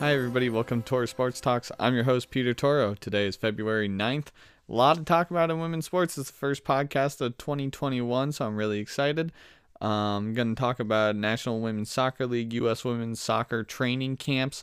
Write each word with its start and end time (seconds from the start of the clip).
Hi, 0.00 0.14
everybody. 0.14 0.48
Welcome 0.48 0.82
to 0.82 0.88
Toro 0.88 1.06
Sports 1.06 1.40
Talks. 1.40 1.72
I'm 1.80 1.92
your 1.92 2.04
host, 2.04 2.30
Peter 2.30 2.54
Toro. 2.54 2.94
Today 2.94 3.26
is 3.26 3.34
February 3.34 3.88
9th. 3.88 4.28
A 4.68 4.72
lot 4.72 4.96
to 4.96 5.02
talk 5.02 5.28
about 5.32 5.50
in 5.50 5.58
women's 5.58 5.86
sports. 5.86 6.16
It's 6.16 6.30
the 6.30 6.36
first 6.36 6.62
podcast 6.62 7.20
of 7.20 7.36
2021, 7.36 8.30
so 8.30 8.46
I'm 8.46 8.54
really 8.54 8.78
excited. 8.78 9.32
Um, 9.80 9.90
I'm 9.90 10.34
going 10.34 10.54
to 10.54 10.60
talk 10.60 10.78
about 10.78 11.16
National 11.16 11.60
Women's 11.60 11.90
Soccer 11.90 12.26
League, 12.26 12.52
U.S. 12.52 12.84
Women's 12.84 13.18
Soccer 13.18 13.64
training 13.64 14.18
camps 14.18 14.62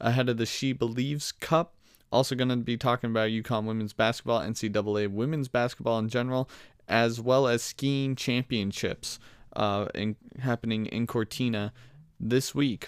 ahead 0.00 0.28
of 0.28 0.36
the 0.36 0.46
She 0.46 0.72
Believes 0.72 1.32
Cup. 1.32 1.72
Also, 2.12 2.36
going 2.36 2.48
to 2.48 2.56
be 2.56 2.76
talking 2.76 3.10
about 3.10 3.30
UConn 3.30 3.64
women's 3.64 3.92
basketball, 3.92 4.40
NCAA 4.40 5.10
women's 5.10 5.48
basketball 5.48 5.98
in 5.98 6.08
general, 6.08 6.48
as 6.86 7.20
well 7.20 7.48
as 7.48 7.60
skiing 7.60 8.14
championships 8.14 9.18
uh, 9.56 9.88
in, 9.96 10.14
happening 10.38 10.86
in 10.86 11.08
Cortina 11.08 11.72
this 12.20 12.54
week. 12.54 12.86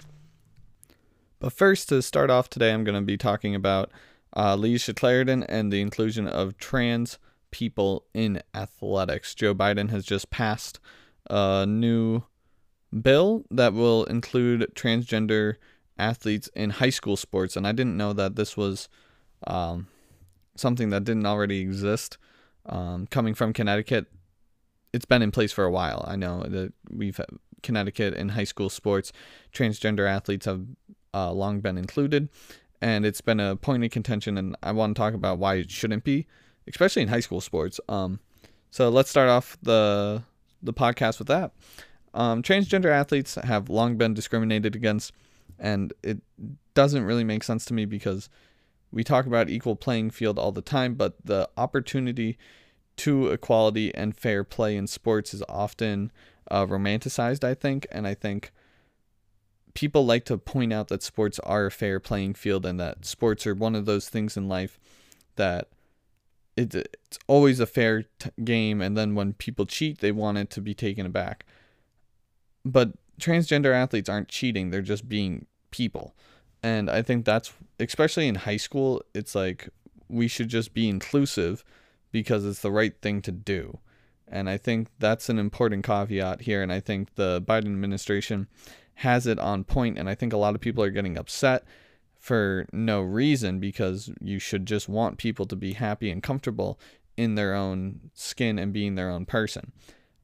But 1.41 1.53
first, 1.53 1.89
to 1.91 2.03
start 2.03 2.31
off 2.31 2.51
today, 2.51 2.73
I'm 2.73 2.85
going 2.85 3.01
to 3.01 3.07
be 3.07 3.17
talking 3.17 3.55
about 3.55 3.91
uh, 4.35 4.57
Layshia 4.57 4.97
Clarendon 4.97 5.45
and 5.45 5.73
the 5.73 5.81
inclusion 5.81 6.27
of 6.27 6.59
trans 6.59 7.19
people 7.51 8.05
in 8.13 8.43
athletics. 8.55 9.35
Joe 9.35 9.55
Biden 9.55 9.91
has 9.91 10.05
just 10.05 10.31
passed 10.31 10.81
a 11.31 11.65
new 11.67 12.23
bill 13.03 13.45
that 13.51 13.73
will 13.73 14.05
include 14.05 14.73
transgender 14.75 15.57
athletes 15.99 16.49
in 16.55 16.71
high 16.71 16.91
school 16.91 17.17
sports, 17.17 17.57
and 17.57 17.67
I 17.67 17.73
didn't 17.73 17.97
know 17.97 18.13
that 18.13 18.37
this 18.37 18.57
was 18.57 18.89
um, 19.47 19.87
something 20.57 20.91
that 20.91 21.05
didn't 21.05 21.27
already 21.27 21.61
exist. 21.61 22.19
Um, 22.67 23.07
coming 23.07 23.35
from 23.35 23.53
Connecticut, 23.53 24.07
it's 24.93 25.05
been 25.05 25.23
in 25.23 25.31
place 25.31 25.53
for 25.53 25.65
a 25.65 25.71
while. 25.71 26.05
I 26.07 26.17
know 26.17 26.43
that 26.43 26.73
we've 26.91 27.21
Connecticut 27.63 28.15
in 28.15 28.31
high 28.31 28.45
school 28.45 28.71
sports, 28.71 29.13
transgender 29.53 30.09
athletes 30.09 30.47
have 30.47 30.65
uh, 31.15 31.33
long 31.33 31.61
been 31.61 31.79
included, 31.79 32.29
and 32.81 33.05
it's 33.05 33.21
been 33.21 33.41
a 33.41 33.57
point 33.57 33.85
of 33.85 33.91
contention. 33.91 34.39
And 34.39 34.57
I 34.63 34.73
want 34.73 34.97
to 34.97 35.01
talk 35.01 35.15
about 35.15 35.39
why 35.39 35.57
it 35.57 35.71
shouldn't 35.71 36.05
be, 36.05 36.27
especially 36.67 37.03
in 37.03 37.09
high 37.09 37.21
school 37.21 37.41
sports. 37.41 37.81
Um, 37.89 38.21
so 38.71 38.89
let's 38.89 39.11
start 39.11 39.29
off 39.29 39.57
the 39.63 40.23
the 40.63 40.73
podcast 40.73 41.19
with 41.19 41.29
that. 41.29 41.53
Um, 42.15 42.43
transgender 42.43 42.91
athletes 42.91 43.37
have 43.37 43.69
long 43.69 43.97
been 43.97 44.15
discriminated 44.15 44.75
against, 44.75 45.13
and 45.59 45.93
it 46.03 46.19
doesn't 46.75 47.05
really 47.05 47.25
make 47.25 47.45
sense 47.45 47.65
to 47.67 47.75
me 47.75 47.85
because 47.85 48.29
we 48.91 49.05
talk 49.05 49.27
about 49.27 49.51
equal 49.51 49.77
playing 49.77 50.11
field 50.11 50.39
all 50.39 50.53
the 50.53 50.63
time, 50.63 50.95
but 50.95 51.15
the 51.25 51.49
opportunity 51.57 52.39
to 52.97 53.29
equality 53.29 53.95
and 53.95 54.17
fair 54.17 54.43
play 54.45 54.77
in 54.77 54.87
sports 54.87 55.33
is 55.33 55.43
often 55.49 56.11
uh, 56.51 56.67
romanticized, 56.67 57.45
I 57.45 57.55
think. 57.55 57.87
And 57.91 58.07
I 58.07 58.15
think 58.15 58.53
people 59.79 60.05
like 60.05 60.25
to 60.25 60.37
point 60.37 60.73
out 60.73 60.89
that 60.89 61.05
sports 61.05 61.39
are 61.45 61.67
a 61.67 61.71
fair 61.71 62.01
playing 62.01 62.35
field 62.35 62.67
and 62.67 62.81
that 62.81 63.05
sports 63.05 63.47
are 63.47 63.55
one 63.55 63.77
of 63.77 63.87
those 63.87 64.09
things 64.09 64.37
in 64.37 64.49
life 64.49 64.77
that 65.37 65.69
it, 66.57 66.75
it's 66.75 67.19
always 67.29 67.61
a 67.61 67.67
fair 67.67 68.03
t- 68.19 68.31
game. 68.43 68.81
And 68.81 68.97
then 68.97 69.15
when 69.15 69.35
people 69.35 69.67
cheat, 69.67 70.01
they 70.01 70.11
want 70.11 70.37
it 70.37 70.51
to 70.51 70.61
be 70.61 70.75
taken 70.75 71.07
aback. 71.07 71.47
But 72.65 72.95
transgender 73.21 73.73
athletes 73.73 74.09
aren't 74.09 74.27
cheating, 74.27 74.71
they're 74.71 74.83
just 74.83 75.09
being 75.09 75.47
people. 75.71 76.13
And 76.61 76.91
I 76.91 77.01
think 77.01 77.25
that's, 77.25 77.53
especially 77.79 78.27
in 78.27 78.35
high 78.35 78.57
school, 78.57 79.01
it's 79.15 79.37
like 79.37 79.69
we 80.09 80.27
should 80.27 80.49
just 80.49 80.75
be 80.75 80.89
inclusive 80.89 81.63
because 82.11 82.45
it's 82.45 82.63
the 82.63 82.73
right 82.73 83.01
thing 83.01 83.23
to 83.23 83.31
do. 83.31 83.79
And 84.27 84.51
I 84.51 84.57
think 84.57 84.89
that's 84.99 85.29
an 85.29 85.39
important 85.39 85.87
caveat 85.87 86.41
here. 86.41 86.65
And 86.65 86.73
I 86.73 86.81
think 86.81 87.15
the 87.15 87.41
Biden 87.41 87.67
administration 87.67 88.49
has 88.99 89.27
it 89.27 89.39
on. 89.39 89.65
And 89.77 90.09
I 90.09 90.15
think 90.15 90.33
a 90.33 90.37
lot 90.37 90.55
of 90.55 90.61
people 90.61 90.83
are 90.83 90.91
getting 90.91 91.17
upset 91.17 91.65
for 92.19 92.67
no 92.73 93.01
reason 93.01 93.61
because 93.61 94.11
you 94.21 94.41
should 94.41 94.67
just 94.67 94.89
want 94.89 95.19
people 95.19 95.47
to 95.47 95.55
be 95.55 95.75
happy 95.75 96.11
and 96.11 96.23
comfortable 96.23 96.81
in 97.17 97.37
their 97.37 97.55
own 97.55 98.11
skin 98.15 98.59
and 98.59 98.73
being 98.73 98.97
their 98.97 99.09
own 99.09 99.25
person. 99.25 99.73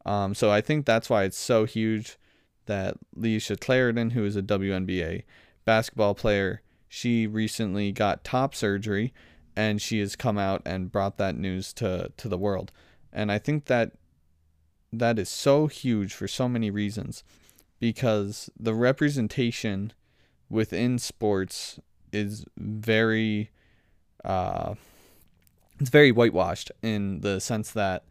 Um, 0.04 0.34
so 0.34 0.50
I 0.50 0.60
think 0.60 0.86
that's 0.86 1.08
why 1.08 1.22
it's 1.22 1.38
so 1.38 1.66
huge 1.66 2.18
that 2.66 2.96
Layshia 3.16 3.60
Clarendon, 3.60 4.10
who 4.10 4.24
is 4.24 4.36
a 4.36 4.42
WNBA 4.42 5.22
basketball 5.64 6.14
player, 6.14 6.62
she 6.88 7.28
recently 7.28 7.92
got 7.92 8.24
top 8.24 8.56
surgery 8.56 9.12
and 9.54 9.80
she 9.80 10.00
has 10.00 10.16
come 10.16 10.36
out 10.36 10.62
and 10.64 10.90
brought 10.90 11.16
that 11.18 11.36
news 11.36 11.72
to 11.74 12.10
to 12.16 12.28
the 12.28 12.38
world. 12.38 12.72
And 13.12 13.30
I 13.30 13.38
think 13.38 13.66
that 13.66 13.92
that 14.92 15.18
is 15.18 15.28
so 15.28 15.68
huge 15.68 16.12
for 16.12 16.26
so 16.26 16.48
many 16.48 16.70
reasons 16.70 17.22
because 17.80 18.50
the 18.58 18.74
representation 18.74 19.92
within 20.48 20.98
sports 20.98 21.78
is 22.12 22.44
very 22.56 23.50
uh 24.24 24.74
it's 25.80 25.90
very 25.90 26.12
whitewashed 26.12 26.70
in 26.82 27.20
the 27.20 27.40
sense 27.40 27.72
that 27.72 28.04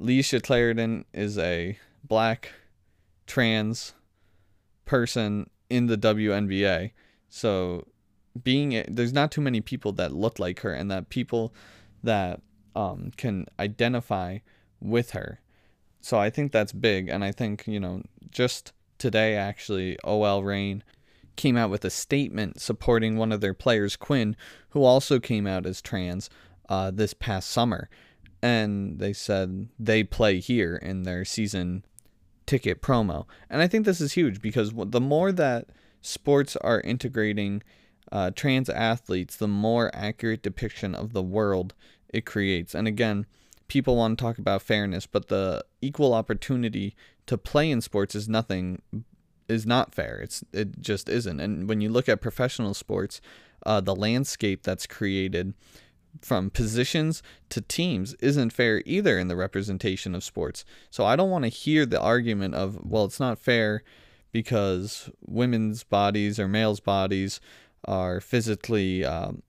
Layshia 0.00 0.42
Clarendon 0.42 1.04
is 1.12 1.38
a 1.38 1.78
black 2.04 2.52
trans 3.26 3.94
person 4.84 5.48
in 5.70 5.86
the 5.86 5.96
WNBA. 5.96 6.92
So 7.28 7.86
being 8.42 8.84
there's 8.88 9.12
not 9.12 9.30
too 9.30 9.40
many 9.40 9.60
people 9.60 9.92
that 9.92 10.12
look 10.12 10.38
like 10.38 10.60
her 10.60 10.72
and 10.72 10.90
that 10.90 11.08
people 11.08 11.54
that 12.02 12.40
um, 12.74 13.10
can 13.16 13.46
identify 13.58 14.38
with 14.80 15.12
her. 15.12 15.40
So 16.06 16.20
I 16.20 16.30
think 16.30 16.52
that's 16.52 16.70
big, 16.70 17.08
and 17.08 17.24
I 17.24 17.32
think 17.32 17.66
you 17.66 17.80
know 17.80 18.04
just 18.30 18.72
today 18.96 19.34
actually, 19.34 19.98
OL 20.04 20.44
Reign 20.44 20.84
came 21.34 21.56
out 21.56 21.68
with 21.68 21.84
a 21.84 21.90
statement 21.90 22.60
supporting 22.60 23.16
one 23.16 23.32
of 23.32 23.40
their 23.40 23.52
players, 23.52 23.96
Quinn, 23.96 24.36
who 24.68 24.84
also 24.84 25.18
came 25.18 25.48
out 25.48 25.66
as 25.66 25.82
trans 25.82 26.30
uh, 26.68 26.92
this 26.92 27.12
past 27.12 27.50
summer, 27.50 27.90
and 28.40 29.00
they 29.00 29.12
said 29.12 29.68
they 29.80 30.04
play 30.04 30.38
here 30.38 30.76
in 30.76 31.02
their 31.02 31.24
season 31.24 31.84
ticket 32.46 32.80
promo, 32.80 33.26
and 33.50 33.60
I 33.60 33.66
think 33.66 33.84
this 33.84 34.00
is 34.00 34.12
huge 34.12 34.40
because 34.40 34.70
the 34.72 35.00
more 35.00 35.32
that 35.32 35.70
sports 36.02 36.54
are 36.58 36.82
integrating 36.82 37.64
uh, 38.12 38.30
trans 38.30 38.70
athletes, 38.70 39.34
the 39.34 39.48
more 39.48 39.90
accurate 39.92 40.44
depiction 40.44 40.94
of 40.94 41.14
the 41.14 41.22
world 41.24 41.74
it 42.08 42.24
creates. 42.24 42.76
And 42.76 42.86
again, 42.86 43.26
people 43.68 43.96
want 43.96 44.18
to 44.18 44.22
talk 44.22 44.38
about 44.38 44.62
fairness, 44.62 45.06
but 45.06 45.28
the 45.28 45.64
equal 45.80 46.14
opportunity 46.14 46.94
to 47.26 47.36
play 47.36 47.70
in 47.70 47.80
sports 47.80 48.14
is 48.14 48.28
nothing 48.28 48.82
is 49.48 49.66
not 49.66 49.94
fair. 49.94 50.18
It's 50.22 50.44
it 50.52 50.80
just 50.80 51.08
isn't. 51.08 51.40
And 51.40 51.68
when 51.68 51.80
you 51.80 51.88
look 51.88 52.08
at 52.08 52.20
professional 52.20 52.74
sports, 52.74 53.20
uh, 53.64 53.80
the 53.80 53.94
landscape 53.94 54.62
that's 54.62 54.86
created 54.86 55.54
from 56.22 56.50
positions 56.50 57.22
to 57.50 57.60
teams 57.60 58.14
isn't 58.14 58.52
fair 58.52 58.82
either 58.86 59.18
in 59.18 59.28
the 59.28 59.36
representation 59.36 60.14
of 60.14 60.24
sports. 60.24 60.64
So 60.90 61.04
I 61.04 61.16
don't 61.16 61.30
want 61.30 61.44
to 61.44 61.48
hear 61.48 61.84
the 61.84 62.00
argument 62.00 62.54
of 62.54 62.78
well, 62.82 63.04
it's 63.04 63.20
not 63.20 63.38
fair 63.38 63.82
because 64.32 65.10
women's 65.26 65.84
bodies 65.84 66.38
or 66.38 66.48
males' 66.48 66.80
bodies 66.80 67.40
are 67.86 68.20
physically 68.20 69.04
um, 69.04 69.42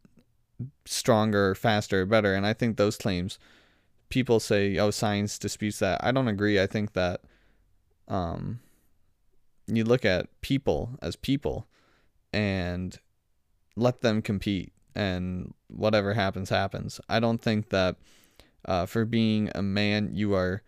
stronger, 0.85 1.55
faster, 1.55 2.05
better. 2.05 2.33
And 2.33 2.45
I 2.45 2.53
think 2.53 2.77
those 2.77 2.97
claims, 2.97 3.39
people 4.09 4.39
say, 4.39 4.77
oh, 4.77 4.91
science 4.91 5.37
disputes 5.37 5.79
that. 5.79 6.03
I 6.03 6.11
don't 6.11 6.27
agree. 6.27 6.59
I 6.59 6.67
think 6.67 6.93
that 6.93 7.21
um, 8.07 8.59
you 9.67 9.83
look 9.83 10.05
at 10.05 10.41
people 10.41 10.97
as 11.01 11.15
people 11.15 11.67
and 12.33 12.99
let 13.75 14.01
them 14.01 14.21
compete, 14.21 14.73
and 14.95 15.53
whatever 15.67 16.13
happens, 16.13 16.49
happens. 16.49 16.99
I 17.07 17.19
don't 17.19 17.41
think 17.41 17.69
that 17.69 17.97
uh, 18.65 18.85
for 18.85 19.05
being 19.05 19.49
a 19.53 19.61
man, 19.61 20.11
you 20.13 20.33
are 20.33 20.63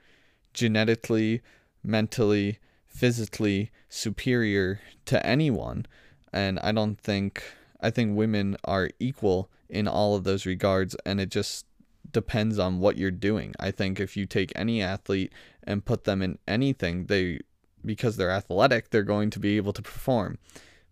genetically, 0.54 1.42
mentally, 1.84 2.60
physically 2.88 3.72
superior 3.88 4.80
to 5.06 5.26
anyone. 5.26 5.86
And 6.32 6.60
I 6.60 6.72
don't 6.72 7.00
think 7.00 7.44
I 7.82 7.90
think 7.90 8.16
women 8.16 8.58
are 8.66 8.90
equal 9.00 9.50
in 9.70 9.88
all 9.88 10.16
of 10.16 10.24
those 10.24 10.46
regards, 10.46 10.96
and 11.06 11.20
it 11.20 11.30
just 11.30 11.66
depends 12.12 12.60
on 12.60 12.80
what 12.80 12.98
you're 12.98 13.12
doing. 13.12 13.54
I 13.60 13.72
think 13.72 14.00
if 14.00 14.18
you 14.18 14.26
take 14.26 14.52
any 14.56 14.82
athlete 14.82 15.32
and 15.64 15.86
put 15.86 16.04
them 16.04 16.22
in 16.22 16.40
anything, 16.48 17.06
they 17.06 17.40
because 17.86 18.18
they're 18.18 18.32
athletic, 18.32 18.90
they're 18.90 19.04
going 19.04 19.30
to 19.30 19.40
be 19.40 19.58
able 19.58 19.74
to 19.74 19.82
perform. 19.82 20.38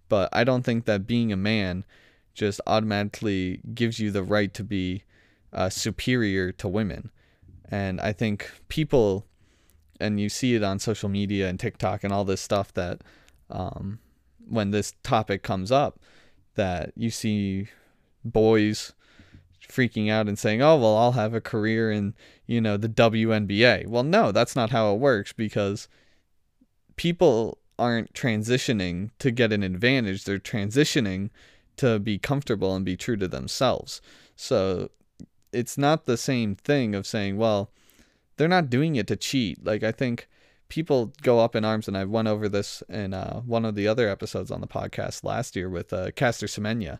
But 0.09 0.29
I 0.31 0.43
don't 0.43 0.63
think 0.63 0.85
that 0.85 1.07
being 1.07 1.33
a 1.33 1.37
man 1.37 1.83
just 2.33 2.61
automatically 2.65 3.61
gives 3.73 3.99
you 3.99 4.11
the 4.11 4.23
right 4.23 4.53
to 4.53 4.63
be 4.63 5.03
uh, 5.51 5.69
superior 5.69 6.51
to 6.53 6.67
women. 6.67 7.11
And 7.69 7.99
I 7.99 8.13
think 8.13 8.49
people, 8.69 9.25
and 9.99 10.19
you 10.19 10.29
see 10.29 10.55
it 10.55 10.63
on 10.63 10.79
social 10.79 11.09
media 11.09 11.49
and 11.49 11.59
TikTok 11.59 12.03
and 12.03 12.13
all 12.13 12.23
this 12.23 12.41
stuff 12.41 12.73
that 12.73 13.01
um, 13.49 13.99
when 14.47 14.71
this 14.71 14.93
topic 15.03 15.43
comes 15.43 15.71
up, 15.71 15.99
that 16.55 16.93
you 16.95 17.09
see 17.09 17.67
boys 18.23 18.93
freaking 19.67 20.09
out 20.09 20.27
and 20.27 20.37
saying, 20.37 20.61
"Oh, 20.61 20.77
well, 20.77 20.97
I'll 20.97 21.13
have 21.13 21.33
a 21.33 21.41
career 21.41 21.91
in, 21.91 22.13
you 22.45 22.61
know, 22.61 22.77
the 22.77 22.89
WNBA." 22.89 23.87
Well, 23.87 24.03
no, 24.03 24.31
that's 24.31 24.55
not 24.55 24.71
how 24.71 24.93
it 24.93 24.99
works 24.99 25.33
because 25.33 25.87
people 26.95 27.57
aren't 27.79 28.13
transitioning 28.13 29.11
to 29.19 29.31
get 29.31 29.53
an 29.53 29.63
advantage. 29.63 30.23
They're 30.23 30.39
transitioning 30.39 31.29
to 31.77 31.99
be 31.99 32.17
comfortable 32.17 32.75
and 32.75 32.83
be 32.83 32.97
true 32.97 33.17
to 33.17 33.27
themselves. 33.27 34.01
So 34.35 34.89
it's 35.53 35.77
not 35.77 36.05
the 36.05 36.17
same 36.17 36.55
thing 36.55 36.95
of 36.95 37.05
saying, 37.05 37.37
well, 37.37 37.71
they're 38.37 38.47
not 38.47 38.69
doing 38.69 38.95
it 38.95 39.07
to 39.07 39.15
cheat. 39.15 39.63
Like 39.63 39.83
I 39.83 39.91
think 39.91 40.27
people 40.69 41.13
go 41.21 41.39
up 41.39 41.55
in 41.55 41.65
arms, 41.65 41.87
and 41.87 41.97
I 41.97 42.05
went 42.05 42.27
over 42.27 42.49
this 42.49 42.83
in 42.89 43.13
uh, 43.13 43.41
one 43.41 43.65
of 43.65 43.75
the 43.75 43.87
other 43.87 44.09
episodes 44.09 44.51
on 44.51 44.61
the 44.61 44.67
podcast 44.67 45.23
last 45.23 45.55
year 45.55 45.69
with 45.69 45.93
uh, 45.93 46.11
Caster 46.11 46.47
Semenya, 46.47 46.99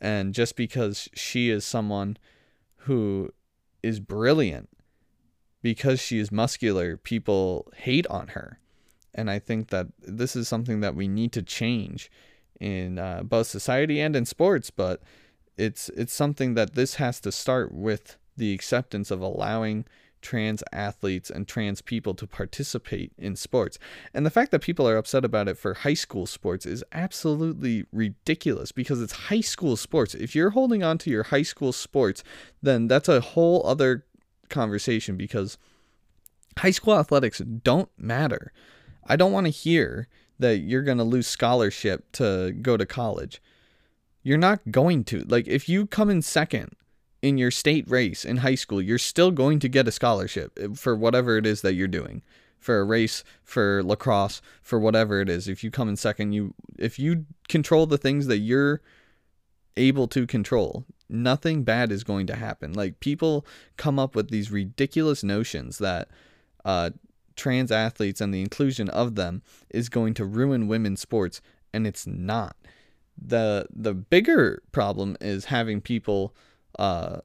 and 0.00 0.34
just 0.34 0.56
because 0.56 1.08
she 1.14 1.50
is 1.50 1.64
someone 1.64 2.16
who 2.84 3.30
is 3.82 4.00
brilliant, 4.00 4.68
because 5.62 6.00
she 6.00 6.18
is 6.18 6.32
muscular, 6.32 6.96
people 6.96 7.70
hate 7.76 8.06
on 8.06 8.28
her, 8.28 8.58
and 9.14 9.30
I 9.30 9.38
think 9.38 9.68
that 9.68 9.88
this 10.00 10.36
is 10.36 10.48
something 10.48 10.80
that 10.80 10.94
we 10.94 11.08
need 11.08 11.32
to 11.32 11.42
change 11.42 12.10
in 12.60 12.98
uh, 12.98 13.22
both 13.22 13.46
society 13.46 14.00
and 14.00 14.14
in 14.14 14.26
sports, 14.26 14.70
but 14.70 15.02
it's 15.56 15.88
it's 15.90 16.12
something 16.12 16.54
that 16.54 16.74
this 16.74 16.94
has 16.94 17.20
to 17.20 17.32
start 17.32 17.72
with 17.72 18.16
the 18.36 18.54
acceptance 18.54 19.10
of 19.10 19.20
allowing 19.20 19.84
trans 20.20 20.62
athletes 20.72 21.30
and 21.30 21.46
trans 21.46 21.82
people 21.82 22.14
to 22.14 22.26
participate 22.26 23.12
in 23.18 23.36
sports. 23.36 23.78
And 24.14 24.24
the 24.24 24.30
fact 24.30 24.50
that 24.50 24.60
people 24.60 24.88
are 24.88 24.96
upset 24.96 25.24
about 25.24 25.48
it 25.48 25.58
for 25.58 25.74
high 25.74 25.94
school 25.94 26.26
sports 26.26 26.66
is 26.66 26.84
absolutely 26.92 27.84
ridiculous 27.92 28.72
because 28.72 29.00
it's 29.00 29.12
high 29.12 29.40
school 29.40 29.76
sports. 29.76 30.14
If 30.14 30.34
you're 30.34 30.50
holding 30.50 30.82
on 30.82 30.98
to 30.98 31.10
your 31.10 31.24
high 31.24 31.42
school 31.42 31.72
sports, 31.72 32.22
then 32.62 32.88
that's 32.88 33.08
a 33.08 33.20
whole 33.20 33.66
other 33.66 34.04
conversation 34.48 35.16
because 35.16 35.58
high 36.58 36.70
school 36.70 36.98
athletics 36.98 37.38
don't 37.38 37.88
matter. 37.96 38.52
I 39.06 39.16
don't 39.16 39.32
want 39.32 39.46
to 39.46 39.50
hear 39.50 40.08
that 40.38 40.58
you're 40.58 40.82
going 40.82 40.98
to 40.98 41.04
lose 41.04 41.26
scholarship 41.26 42.10
to 42.12 42.52
go 42.52 42.76
to 42.76 42.86
college. 42.86 43.42
You're 44.22 44.38
not 44.38 44.70
going 44.70 45.04
to. 45.04 45.20
Like, 45.20 45.46
if 45.46 45.68
you 45.68 45.86
come 45.86 46.10
in 46.10 46.22
second 46.22 46.76
in 47.22 47.38
your 47.38 47.50
state 47.50 47.88
race 47.88 48.24
in 48.24 48.38
high 48.38 48.54
school, 48.54 48.80
you're 48.80 48.98
still 48.98 49.30
going 49.30 49.58
to 49.60 49.68
get 49.68 49.88
a 49.88 49.92
scholarship 49.92 50.58
eh, 50.60 50.68
for 50.74 50.96
whatever 50.96 51.36
it 51.36 51.46
is 51.46 51.62
that 51.62 51.74
you're 51.74 51.88
doing. 51.88 52.22
For 52.58 52.80
a 52.80 52.84
race, 52.84 53.24
for 53.42 53.82
lacrosse, 53.82 54.42
for 54.62 54.78
whatever 54.78 55.20
it 55.20 55.30
is. 55.30 55.48
If 55.48 55.64
you 55.64 55.70
come 55.70 55.88
in 55.88 55.96
second, 55.96 56.32
you 56.32 56.52
if 56.78 56.98
you 56.98 57.24
control 57.48 57.86
the 57.86 57.96
things 57.96 58.26
that 58.26 58.38
you're 58.38 58.82
able 59.78 60.06
to 60.08 60.26
control, 60.26 60.84
nothing 61.08 61.64
bad 61.64 61.90
is 61.90 62.04
going 62.04 62.26
to 62.26 62.36
happen. 62.36 62.74
Like 62.74 63.00
people 63.00 63.46
come 63.78 63.98
up 63.98 64.14
with 64.14 64.28
these 64.28 64.50
ridiculous 64.50 65.24
notions 65.24 65.78
that 65.78 66.08
uh, 66.64 66.90
trans 67.34 67.72
athletes 67.72 68.20
and 68.20 68.34
the 68.34 68.42
inclusion 68.42 68.90
of 68.90 69.14
them 69.14 69.42
is 69.70 69.88
going 69.88 70.12
to 70.14 70.26
ruin 70.26 70.68
women's 70.68 71.00
sports, 71.00 71.40
and 71.72 71.86
it's 71.86 72.06
not. 72.06 72.56
the 73.16 73.66
The 73.74 73.94
bigger 73.94 74.62
problem 74.70 75.16
is 75.20 75.46
having 75.46 75.80
people 75.80 76.34
uh, 76.80 77.20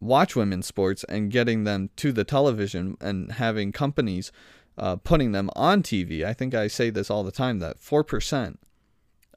watch 0.00 0.36
women's 0.36 0.66
sports 0.66 1.02
and 1.08 1.30
getting 1.30 1.64
them 1.64 1.88
to 1.96 2.12
the 2.12 2.24
television 2.24 2.96
and 3.00 3.32
having 3.32 3.72
companies 3.72 4.30
uh, 4.76 4.96
putting 4.96 5.32
them 5.32 5.48
on 5.56 5.82
TV. 5.82 6.24
I 6.24 6.34
think 6.34 6.54
I 6.54 6.66
say 6.66 6.90
this 6.90 7.10
all 7.10 7.24
the 7.24 7.32
time 7.32 7.58
that 7.60 7.80
4% 7.80 8.58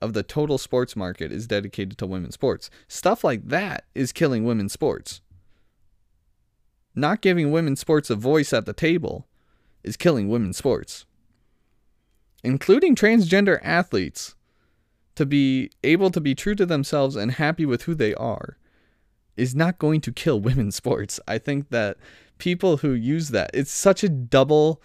of 0.01 0.11
the 0.11 0.23
total 0.23 0.57
sports 0.57 0.93
market 0.97 1.31
is 1.31 1.47
dedicated 1.47 1.97
to 1.97 2.05
women's 2.05 2.33
sports. 2.33 2.69
Stuff 2.89 3.23
like 3.23 3.47
that 3.47 3.85
is 3.95 4.11
killing 4.11 4.43
women's 4.43 4.73
sports. 4.73 5.21
Not 6.93 7.21
giving 7.21 7.51
women's 7.51 7.79
sports 7.79 8.09
a 8.09 8.15
voice 8.15 8.51
at 8.51 8.65
the 8.65 8.73
table 8.73 9.25
is 9.85 9.95
killing 9.95 10.27
women's 10.27 10.57
sports, 10.57 11.05
including 12.43 12.93
transgender 12.93 13.59
athletes, 13.63 14.35
to 15.15 15.25
be 15.25 15.71
able 15.81 16.11
to 16.11 16.19
be 16.19 16.35
true 16.35 16.55
to 16.55 16.65
themselves 16.65 17.15
and 17.15 17.31
happy 17.31 17.65
with 17.65 17.83
who 17.83 17.95
they 17.95 18.13
are 18.15 18.57
is 19.39 19.55
not 19.55 19.79
going 19.79 20.01
to 20.01 20.11
kill 20.11 20.39
women's 20.39 20.75
sports. 20.75 21.19
I 21.27 21.37
think 21.37 21.69
that 21.69 21.97
people 22.37 22.77
who 22.77 22.91
use 22.91 23.29
that, 23.29 23.51
it's 23.53 23.71
such 23.71 24.03
a 24.03 24.09
double 24.09 24.81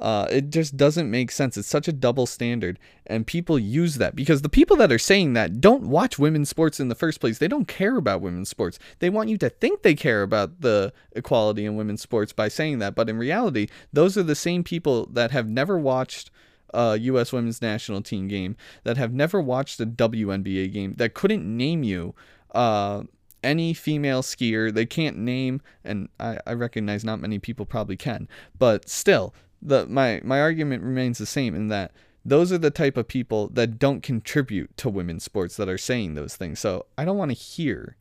uh, 0.00 0.26
it 0.30 0.48
just 0.48 0.78
doesn't 0.78 1.10
make 1.10 1.30
sense. 1.30 1.58
It's 1.58 1.68
such 1.68 1.86
a 1.86 1.92
double 1.92 2.24
standard, 2.24 2.78
and 3.06 3.26
people 3.26 3.58
use 3.58 3.96
that 3.96 4.16
because 4.16 4.40
the 4.40 4.48
people 4.48 4.74
that 4.76 4.90
are 4.90 4.98
saying 4.98 5.34
that 5.34 5.60
don't 5.60 5.82
watch 5.82 6.18
women's 6.18 6.48
sports 6.48 6.80
in 6.80 6.88
the 6.88 6.94
first 6.94 7.20
place. 7.20 7.36
They 7.36 7.48
don't 7.48 7.68
care 7.68 7.98
about 7.98 8.22
women's 8.22 8.48
sports. 8.48 8.78
They 9.00 9.10
want 9.10 9.28
you 9.28 9.36
to 9.36 9.50
think 9.50 9.82
they 9.82 9.94
care 9.94 10.22
about 10.22 10.62
the 10.62 10.94
equality 11.12 11.66
in 11.66 11.76
women's 11.76 12.00
sports 12.00 12.32
by 12.32 12.48
saying 12.48 12.78
that, 12.78 12.94
but 12.94 13.10
in 13.10 13.18
reality, 13.18 13.66
those 13.92 14.16
are 14.16 14.22
the 14.22 14.34
same 14.34 14.64
people 14.64 15.06
that 15.12 15.32
have 15.32 15.48
never 15.48 15.78
watched 15.78 16.30
a 16.72 16.96
U.S. 16.98 17.32
women's 17.32 17.60
national 17.60 18.00
team 18.00 18.26
game, 18.26 18.56
that 18.84 18.96
have 18.96 19.12
never 19.12 19.40
watched 19.40 19.80
a 19.80 19.86
WNBA 19.86 20.72
game, 20.72 20.94
that 20.94 21.12
couldn't 21.12 21.44
name 21.44 21.82
you. 21.82 22.14
Uh, 22.54 23.02
any 23.42 23.72
female 23.72 24.22
skier 24.22 24.72
they 24.72 24.86
can't 24.86 25.16
name 25.16 25.60
and 25.84 26.08
I, 26.18 26.38
I 26.46 26.52
recognize 26.54 27.04
not 27.04 27.20
many 27.20 27.38
people 27.38 27.66
probably 27.66 27.96
can 27.96 28.28
but 28.58 28.88
still 28.88 29.34
the 29.62 29.86
my 29.86 30.20
my 30.24 30.40
argument 30.40 30.82
remains 30.82 31.18
the 31.18 31.26
same 31.26 31.54
in 31.54 31.68
that 31.68 31.92
those 32.24 32.52
are 32.52 32.58
the 32.58 32.70
type 32.70 32.96
of 32.96 33.08
people 33.08 33.48
that 33.48 33.78
don't 33.78 34.02
contribute 34.02 34.76
to 34.76 34.90
women's 34.90 35.24
sports 35.24 35.56
that 35.56 35.68
are 35.68 35.78
saying 35.78 36.14
those 36.14 36.36
things. 36.36 36.60
So 36.60 36.86
i 36.98 37.04
don't 37.04 37.16
want 37.16 37.30
to 37.30 37.36
hear 37.36 37.96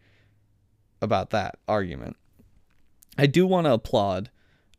about 1.01 1.29
that 1.29 1.57
argument. 1.67 2.17
I 3.17 3.25
do 3.25 3.47
want 3.47 3.65
to 3.65 3.73
applaud 3.73 4.29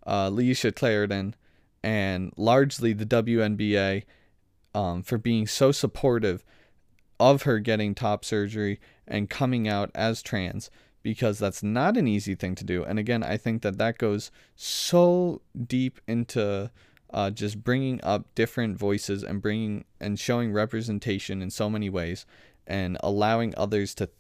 uh, 0.07 0.29
Layshia 0.29 0.75
Clarendon 0.75 1.35
and 1.83 2.33
largely 2.37 2.93
the 2.93 3.07
WNBA 3.07 4.05
um, 4.75 5.03
for 5.03 5.17
being 5.17 5.47
so 5.47 5.73
supportive 5.73 6.45
of 7.19 7.43
her 7.43 7.59
getting 7.59 7.95
top 7.95 8.25
surgery 8.25 8.81
and 9.11 9.29
coming 9.29 9.69
out 9.69 9.91
as 9.95 10.23
trans 10.23 10.71
because 11.03 11.39
that's 11.39 11.63
not 11.63 11.97
an 11.97 12.07
easy 12.07 12.35
thing 12.35 12.55
to 12.55 12.65
do. 12.65 12.85
And 12.85 12.99
again, 12.99 13.23
I 13.23 13.37
think 13.37 13.63
that 13.63 13.79
that 13.79 13.99
goes 13.99 14.31
so 14.55 15.41
deep 15.67 16.01
into 16.07 16.71
uh, 17.13 17.31
just 17.31 17.65
bringing 17.65 18.01
up 18.03 18.27
different 18.35 18.79
voices 18.79 19.25
and 19.25 19.43
bringing 19.43 19.85
and 19.99 20.19
showing 20.19 20.53
representation 20.53 21.43
in 21.43 21.51
so 21.51 21.69
many 21.69 21.91
ways 21.91 22.27
and 22.67 22.97
allowing 23.01 23.55
others 23.57 23.95
to 23.97 24.11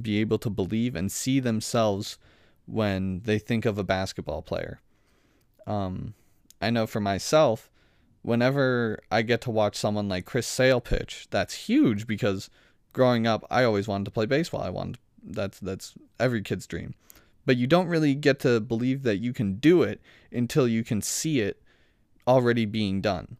be 0.00 0.18
able 0.20 0.38
to 0.38 0.50
believe 0.50 0.96
and 0.96 1.12
see 1.12 1.40
themselves 1.40 2.18
when 2.66 3.20
they 3.24 3.38
think 3.38 3.64
of 3.64 3.78
a 3.78 3.84
basketball 3.84 4.42
player. 4.42 4.80
Um, 5.66 6.14
I 6.60 6.70
know 6.70 6.86
for 6.86 7.00
myself, 7.00 7.70
whenever 8.22 8.98
I 9.10 9.22
get 9.22 9.40
to 9.42 9.50
watch 9.50 9.76
someone 9.76 10.08
like 10.08 10.24
Chris 10.24 10.46
Sale 10.46 10.80
pitch, 10.80 11.26
that's 11.30 11.66
huge 11.68 12.06
because 12.06 12.50
growing 12.92 13.26
up, 13.26 13.46
I 13.50 13.64
always 13.64 13.88
wanted 13.88 14.04
to 14.06 14.10
play 14.10 14.26
baseball. 14.26 14.62
I 14.62 14.70
wanted 14.70 14.98
that's 15.22 15.60
that's 15.60 15.94
every 16.18 16.42
kid's 16.42 16.66
dream. 16.66 16.94
But 17.46 17.56
you 17.56 17.66
don't 17.66 17.88
really 17.88 18.14
get 18.14 18.38
to 18.40 18.60
believe 18.60 19.02
that 19.02 19.16
you 19.16 19.32
can 19.32 19.54
do 19.54 19.82
it 19.82 20.00
until 20.30 20.68
you 20.68 20.84
can 20.84 21.02
see 21.02 21.40
it 21.40 21.62
already 22.26 22.64
being 22.66 23.00
done. 23.00 23.38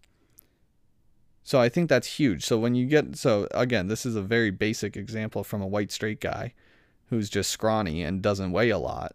So 1.43 1.61
I 1.61 1.69
think 1.69 1.89
that's 1.89 2.19
huge. 2.19 2.45
So 2.45 2.59
when 2.59 2.75
you 2.75 2.87
get 2.87 3.17
so 3.17 3.49
again, 3.53 3.89
this 3.89 4.07
is 4.07 4.17
a 4.17 4.23
very 4.23 4.51
basic 4.51 4.97
example 4.97 5.45
from 5.45 5.63
a 5.63 5.67
white 5.67 5.91
straight 5.91 6.21
guy 6.21 6.55
who's 7.09 7.29
just 7.29 7.51
scrawny 7.51 8.03
and 8.03 8.23
doesn't 8.23 8.53
weigh 8.53 8.71
a 8.71 8.79
lot. 8.79 9.15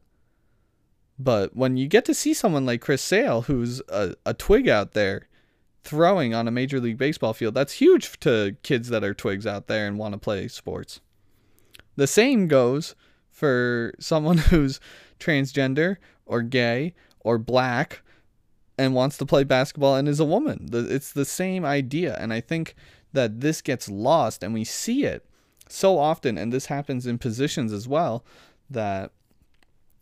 But 1.18 1.56
when 1.56 1.78
you 1.78 1.88
get 1.88 2.04
to 2.06 2.14
see 2.14 2.34
someone 2.34 2.66
like 2.66 2.82
Chris 2.82 3.02
Sale, 3.02 3.44
who's 3.44 3.82
a, 3.88 4.16
a 4.26 4.34
twig 4.34 4.68
out 4.68 4.92
there 4.92 5.28
throwing 5.86 6.34
on 6.34 6.48
a 6.48 6.52
major 6.52 6.80
league 6.80 6.98
baseball 6.98 7.34
field, 7.34 7.54
that's 7.54 7.74
huge 7.74 8.20
to 8.20 8.58
kids 8.64 8.90
that 8.90 9.04
are 9.04 9.14
twigs 9.14 9.46
out 9.46 9.68
there 9.68 9.88
and 9.88 9.98
want 9.98 10.14
to 10.14 10.18
play 10.18 10.48
sports. 10.48 11.00
The 11.96 12.08
same 12.08 12.48
goes 12.48 12.96
for 13.32 13.94
someone 14.00 14.38
who's 14.50 14.80
transgender 15.20 15.98
or 16.26 16.42
gay 16.42 16.94
or 17.20 17.38
black 17.38 18.02
and 18.78 18.94
wants 18.94 19.18
to 19.18 19.26
play 19.26 19.44
basketball 19.44 19.96
and 19.96 20.10
is 20.10 20.20
a 20.20 20.26
woman. 20.26 20.70
It's 20.74 21.14
the 21.14 21.24
same 21.24 21.64
idea. 21.64 22.18
And 22.20 22.34
I 22.34 22.42
think 22.42 22.76
that 23.14 23.40
this 23.40 23.62
gets 23.62 23.88
lost 23.88 24.44
and 24.44 24.54
we 24.54 24.64
see 24.64 25.06
it 25.06 25.26
so 25.70 25.98
often, 25.98 26.38
and 26.38 26.52
this 26.52 26.68
happens 26.68 27.08
in 27.08 27.18
positions 27.18 27.72
as 27.72 27.88
well, 27.88 28.24
that 28.70 29.12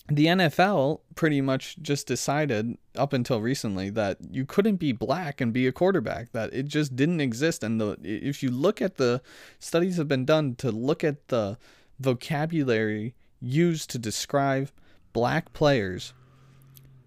the 0.10 0.25
NFL 0.25 1.00
pretty 1.15 1.39
much 1.39 1.77
just 1.81 2.07
decided 2.07 2.77
up 2.95 3.13
until 3.13 3.39
recently 3.41 3.89
that 3.91 4.17
you 4.31 4.45
couldn't 4.45 4.75
be 4.75 4.91
black 4.91 5.39
and 5.39 5.53
be 5.53 5.65
a 5.65 5.72
quarterback 5.72 6.31
that 6.33 6.53
it 6.53 6.65
just 6.65 6.95
didn't 6.95 7.22
exist. 7.22 7.63
And 7.63 7.79
the 7.79 7.98
if 8.03 8.43
you 8.43 8.51
look 8.51 8.81
at 8.81 8.98
the 8.98 9.22
studies 9.60 9.98
have 9.98 10.07
been 10.07 10.25
done 10.25 10.55
to 10.55 10.72
look 10.72 11.03
at 11.03 11.29
the 11.29 11.57
vocabulary 12.00 13.15
used 13.39 13.89
to 13.91 13.98
describe 13.98 14.72
black 15.13 15.53
players 15.53 16.13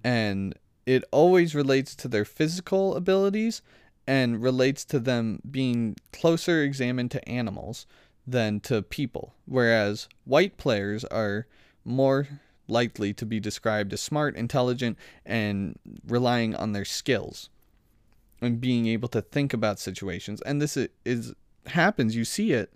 and 0.03 0.55
it 0.87 1.05
always 1.11 1.55
relates 1.55 1.95
to 1.97 2.09
their 2.09 2.25
physical 2.25 2.95
abilities 2.95 3.61
and 4.07 4.41
relates 4.41 4.85
to 4.85 5.01
them 5.01 5.41
being 5.51 5.97
closer 6.13 6.63
examined 6.63 7.11
to 7.11 7.29
animals 7.29 7.87
than 8.27 8.61
to 8.61 8.83
people. 8.83 9.35
Whereas 9.45 10.09
white 10.25 10.57
players 10.57 11.05
are 11.07 11.47
more 11.85 12.29
likely 12.69 13.13
to 13.15 13.27
be 13.27 13.41
described 13.41 13.93
as 13.93 14.03
smart, 14.03 14.37
intelligent, 14.37 14.99
and 15.25 15.79
relying 16.07 16.55
on 16.55 16.73
their 16.73 16.85
skills. 16.85 17.49
and 18.41 18.61
being 18.61 18.87
able 18.87 19.09
to 19.09 19.23
think 19.23 19.53
about 19.55 19.79
situations. 19.79 20.43
And 20.43 20.61
this 20.61 20.77
is, 20.77 20.89
is 21.05 21.35
happens. 21.67 22.15
You 22.17 22.25
see 22.25 22.53
it 22.53 22.73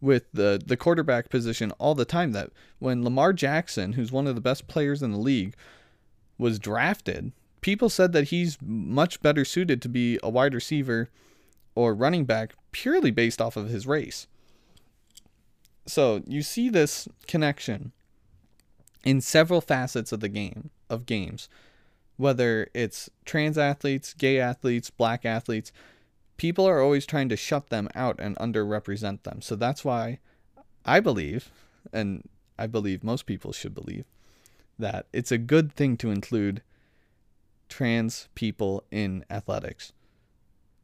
with 0.00 0.24
the 0.32 0.60
the 0.64 0.76
quarterback 0.76 1.28
position 1.28 1.70
all 1.72 1.94
the 1.94 2.04
time. 2.04 2.32
That 2.32 2.50
when 2.78 3.04
Lamar 3.04 3.32
Jackson, 3.32 3.92
who's 3.94 4.12
one 4.12 4.26
of 4.26 4.34
the 4.34 4.40
best 4.40 4.66
players 4.66 5.02
in 5.02 5.12
the 5.12 5.18
league, 5.18 5.54
was 6.38 6.58
drafted, 6.58 7.32
people 7.60 7.88
said 7.88 8.12
that 8.12 8.28
he's 8.28 8.58
much 8.62 9.20
better 9.22 9.44
suited 9.44 9.82
to 9.82 9.88
be 9.88 10.18
a 10.22 10.30
wide 10.30 10.54
receiver 10.54 11.08
or 11.74 11.94
running 11.94 12.24
back 12.24 12.54
purely 12.72 13.10
based 13.10 13.40
off 13.40 13.56
of 13.56 13.68
his 13.68 13.86
race. 13.86 14.26
So 15.86 16.22
you 16.26 16.42
see 16.42 16.70
this 16.70 17.08
connection 17.26 17.92
in 19.04 19.20
several 19.20 19.60
facets 19.60 20.12
of 20.12 20.20
the 20.20 20.28
game 20.28 20.70
of 20.88 21.06
games, 21.06 21.48
whether 22.16 22.68
it's 22.74 23.10
trans 23.24 23.58
athletes, 23.58 24.14
gay 24.14 24.38
athletes, 24.38 24.90
black 24.90 25.24
athletes, 25.24 25.72
people 26.36 26.66
are 26.66 26.80
always 26.80 27.06
trying 27.06 27.28
to 27.28 27.36
shut 27.36 27.68
them 27.68 27.88
out 27.94 28.18
and 28.18 28.36
underrepresent 28.36 29.22
them. 29.22 29.42
So 29.42 29.56
that's 29.56 29.84
why 29.84 30.18
I 30.84 31.00
believe, 31.00 31.50
and 31.92 32.28
I 32.58 32.66
believe 32.66 33.04
most 33.04 33.26
people 33.26 33.52
should 33.52 33.74
believe, 33.74 34.04
that 34.78 35.06
it's 35.12 35.32
a 35.32 35.38
good 35.38 35.72
thing 35.72 35.96
to 35.98 36.10
include 36.10 36.62
trans 37.68 38.28
people 38.34 38.84
in 38.90 39.24
athletics. 39.30 39.92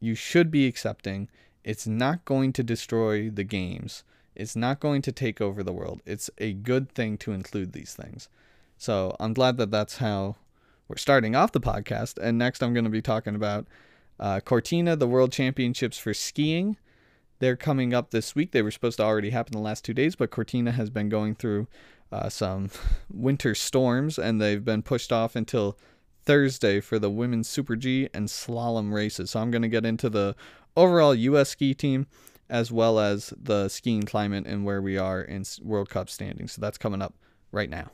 You 0.00 0.14
should 0.14 0.50
be 0.50 0.66
accepting. 0.66 1.28
It's 1.64 1.86
not 1.86 2.24
going 2.24 2.52
to 2.54 2.62
destroy 2.62 3.30
the 3.30 3.44
games. 3.44 4.02
It's 4.34 4.56
not 4.56 4.80
going 4.80 5.02
to 5.02 5.12
take 5.12 5.40
over 5.40 5.62
the 5.62 5.72
world. 5.72 6.00
It's 6.06 6.30
a 6.38 6.52
good 6.52 6.90
thing 6.92 7.18
to 7.18 7.32
include 7.32 7.72
these 7.72 7.94
things. 7.94 8.28
So 8.78 9.14
I'm 9.20 9.34
glad 9.34 9.56
that 9.58 9.70
that's 9.70 9.98
how 9.98 10.36
we're 10.88 10.96
starting 10.96 11.36
off 11.36 11.52
the 11.52 11.60
podcast. 11.60 12.18
And 12.18 12.38
next, 12.38 12.62
I'm 12.62 12.72
going 12.72 12.84
to 12.84 12.90
be 12.90 13.02
talking 13.02 13.34
about 13.34 13.66
uh, 14.18 14.40
Cortina, 14.40 14.96
the 14.96 15.06
World 15.06 15.32
Championships 15.32 15.98
for 15.98 16.14
skiing. 16.14 16.76
They're 17.38 17.56
coming 17.56 17.94
up 17.94 18.10
this 18.10 18.34
week. 18.34 18.52
They 18.52 18.62
were 18.62 18.70
supposed 18.70 18.98
to 18.98 19.04
already 19.04 19.30
happen 19.30 19.52
the 19.52 19.62
last 19.62 19.84
two 19.84 19.94
days, 19.94 20.14
but 20.14 20.30
Cortina 20.30 20.72
has 20.72 20.90
been 20.90 21.08
going 21.08 21.34
through 21.34 21.68
uh, 22.12 22.28
some 22.28 22.70
winter 23.12 23.54
storms 23.54 24.18
and 24.18 24.40
they've 24.40 24.64
been 24.64 24.82
pushed 24.82 25.12
off 25.12 25.36
until 25.36 25.78
Thursday 26.24 26.80
for 26.80 26.98
the 26.98 27.10
women's 27.10 27.48
Super 27.48 27.76
G 27.76 28.08
and 28.12 28.28
slalom 28.28 28.92
races. 28.92 29.30
So 29.30 29.40
I'm 29.40 29.50
going 29.50 29.62
to 29.62 29.68
get 29.68 29.86
into 29.86 30.10
the 30.10 30.36
overall 30.76 31.14
U.S. 31.14 31.50
ski 31.50 31.74
team 31.74 32.06
as 32.50 32.72
well 32.72 32.98
as 32.98 33.32
the 33.40 33.68
skiing 33.68 34.02
climate 34.02 34.44
and 34.46 34.64
where 34.64 34.82
we 34.82 34.98
are 34.98 35.22
in 35.22 35.44
World 35.62 35.88
Cup 35.88 36.10
standings. 36.10 36.52
So 36.52 36.60
that's 36.60 36.76
coming 36.76 37.00
up 37.00 37.14
right 37.52 37.70
now. 37.70 37.90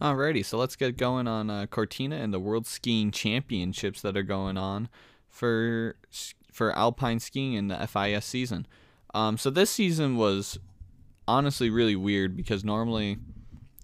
Alrighty, 0.00 0.44
so 0.44 0.56
let's 0.56 0.76
get 0.76 0.96
going 0.96 1.28
on 1.28 1.50
uh, 1.50 1.66
Cortina 1.66 2.16
and 2.16 2.32
the 2.32 2.40
World 2.40 2.66
Skiing 2.66 3.10
Championships 3.10 4.00
that 4.00 4.16
are 4.16 4.22
going 4.22 4.56
on 4.56 4.88
for 5.28 5.94
for 6.50 6.72
alpine 6.72 7.20
skiing 7.20 7.52
in 7.52 7.68
the 7.68 7.86
FIS 7.86 8.24
season. 8.24 8.66
Um, 9.14 9.36
so 9.36 9.50
this 9.50 9.70
season 9.70 10.16
was 10.16 10.58
honestly 11.28 11.68
really 11.68 11.96
weird 11.96 12.34
because 12.34 12.64
normally 12.64 13.18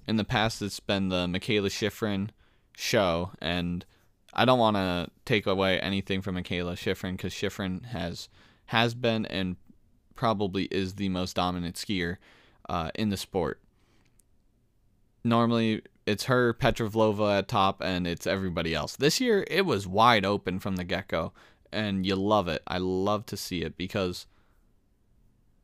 in 0.08 0.16
the 0.16 0.24
past 0.24 0.62
it's 0.62 0.80
been 0.80 1.10
the 1.10 1.26
Mikaela 1.26 1.68
Shiffrin 1.68 2.30
show, 2.74 3.32
and 3.40 3.84
I 4.32 4.46
don't 4.46 4.58
want 4.58 4.76
to 4.76 5.10
take 5.26 5.46
away 5.46 5.78
anything 5.80 6.22
from 6.22 6.36
Mikaela 6.36 6.76
Shiffrin 6.76 7.12
because 7.12 7.34
Shiffrin 7.34 7.84
has 7.86 8.30
has 8.70 8.94
been 8.94 9.26
and 9.26 9.56
probably 10.16 10.64
is 10.64 10.94
the 10.94 11.08
most 11.08 11.36
dominant 11.36 11.76
skier 11.76 12.16
uh, 12.68 12.90
in 12.94 13.10
the 13.10 13.16
sport. 13.16 13.60
Normally, 15.24 15.82
it's 16.06 16.24
her, 16.24 16.52
Petra 16.52 16.88
Vlhova 16.88 17.38
at 17.38 17.48
top, 17.48 17.82
and 17.82 18.06
it's 18.06 18.26
everybody 18.26 18.74
else. 18.74 18.96
This 18.96 19.20
year, 19.20 19.44
it 19.50 19.66
was 19.66 19.86
wide 19.86 20.24
open 20.24 20.58
from 20.58 20.76
the 20.76 20.84
get 20.84 21.08
go, 21.08 21.32
and 21.72 22.06
you 22.06 22.16
love 22.16 22.48
it. 22.48 22.62
I 22.66 22.78
love 22.78 23.26
to 23.26 23.36
see 23.36 23.62
it 23.62 23.76
because 23.76 24.26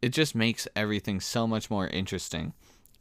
it 0.00 0.11
just 0.11 0.35
makes 0.35 0.66
everything 0.75 1.21
so 1.21 1.47
much 1.47 1.71
more 1.71 1.87
interesting. 1.87 2.54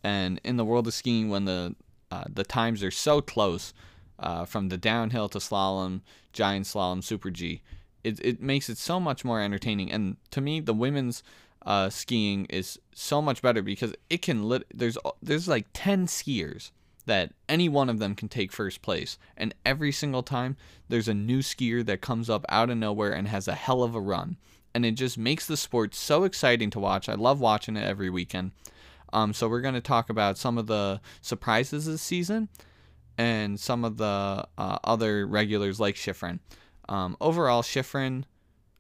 And 0.04 0.40
in 0.44 0.58
the 0.58 0.66
world 0.66 0.88
of 0.88 0.94
skiing, 0.94 1.30
when 1.30 1.46
the 1.46 1.76
uh, 2.12 2.26
the 2.32 2.44
times 2.44 2.84
are 2.84 2.92
so 2.92 3.22
close, 3.22 3.74
uh, 4.22 4.46
from 4.46 4.70
the 4.70 4.78
downhill 4.78 5.28
to 5.30 5.40
slalom, 5.40 6.02
giant 6.32 6.66
slalom, 6.66 7.04
super 7.04 7.32
G, 7.32 7.62
it, 8.04 8.20
it 8.24 8.42
makes 8.42 8.70
it 8.70 8.78
so 8.78 9.00
much 9.00 9.24
more 9.24 9.42
entertaining. 9.42 9.92
And 9.92 10.18
to 10.32 10.42
me, 10.42 10.60
the 10.60 10.74
women's 10.74 11.24
uh, 11.66 11.90
skiing 11.90 12.46
is 12.46 12.80
so 12.94 13.22
much 13.22 13.42
better 13.42 13.62
because 13.62 13.94
it 14.10 14.22
can 14.22 14.44
lit. 14.44 14.66
There's 14.74 14.98
there's 15.22 15.48
like 15.48 15.68
ten 15.74 16.08
skiers 16.08 16.72
that 17.06 17.34
any 17.50 17.68
one 17.68 17.90
of 17.90 18.00
them 18.00 18.16
can 18.16 18.30
take 18.30 18.52
first 18.52 18.82
place, 18.82 19.18
and 19.38 19.54
every 19.66 19.92
single 19.92 20.24
time 20.24 20.56
there's 20.90 21.08
a 21.08 21.14
new 21.14 21.40
skier 21.40 21.86
that 21.86 22.02
comes 22.02 22.30
up 22.30 22.46
out 22.50 22.70
of 22.70 22.78
nowhere 22.78 23.12
and 23.12 23.28
has 23.28 23.48
a 23.48 23.56
hell 23.56 23.84
of 23.84 23.96
a 23.96 24.00
run, 24.02 24.38
and 24.74 24.86
it 24.86 24.92
just 24.92 25.18
makes 25.18 25.46
the 25.46 25.58
sport 25.58 25.94
so 25.96 26.24
exciting 26.24 26.70
to 26.72 26.80
watch. 26.80 27.10
I 27.10 27.16
love 27.16 27.40
watching 27.40 27.76
it 27.78 27.88
every 27.88 28.10
weekend. 28.10 28.52
Um, 29.14 29.34
so 29.34 29.50
we're 29.50 29.62
going 29.62 29.74
to 29.74 29.82
talk 29.82 30.10
about 30.10 30.38
some 30.38 30.58
of 30.58 30.68
the 30.68 31.02
surprises 31.22 31.86
this 31.86 32.02
season 32.02 32.48
and 33.18 33.60
some 33.60 33.84
of 33.84 33.98
the 33.98 34.46
uh, 34.58 34.78
other 34.84 35.28
regulars 35.28 35.80
like 35.80 35.96
Shiffrin. 35.96 36.40
Um, 36.92 37.16
overall, 37.22 37.62
Shiffrin, 37.62 38.26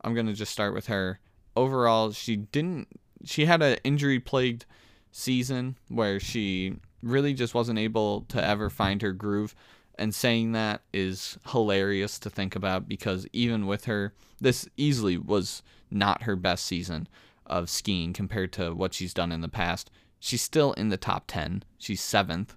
I'm 0.01 0.13
gonna 0.13 0.33
just 0.33 0.51
start 0.51 0.73
with 0.73 0.87
her. 0.87 1.21
Overall, 1.55 2.11
she 2.11 2.35
didn't. 2.35 2.89
She 3.23 3.45
had 3.45 3.61
an 3.61 3.77
injury 3.85 4.19
plagued 4.19 4.65
season 5.13 5.77
where 5.87 6.19
she 6.19 6.75
really 7.01 7.33
just 7.33 7.55
wasn't 7.55 7.79
able 7.79 8.21
to 8.23 8.45
ever 8.45 8.69
find 8.69 9.01
her 9.01 9.13
groove. 9.13 9.55
And 9.95 10.13
saying 10.13 10.51
that 10.53 10.81
is 10.93 11.37
hilarious 11.49 12.17
to 12.19 12.29
think 12.29 12.55
about 12.55 12.87
because 12.87 13.27
even 13.33 13.67
with 13.67 13.85
her, 13.85 14.13
this 14.39 14.67
easily 14.75 15.15
was 15.17 15.61
not 15.89 16.23
her 16.23 16.35
best 16.35 16.65
season 16.65 17.07
of 17.45 17.69
skiing 17.69 18.11
compared 18.11 18.51
to 18.53 18.73
what 18.73 18.93
she's 18.93 19.13
done 19.13 19.31
in 19.31 19.41
the 19.41 19.47
past. 19.47 19.91
She's 20.19 20.41
still 20.41 20.73
in 20.73 20.89
the 20.89 20.97
top 20.97 21.25
10. 21.27 21.63
She's 21.77 22.01
seventh 22.01 22.55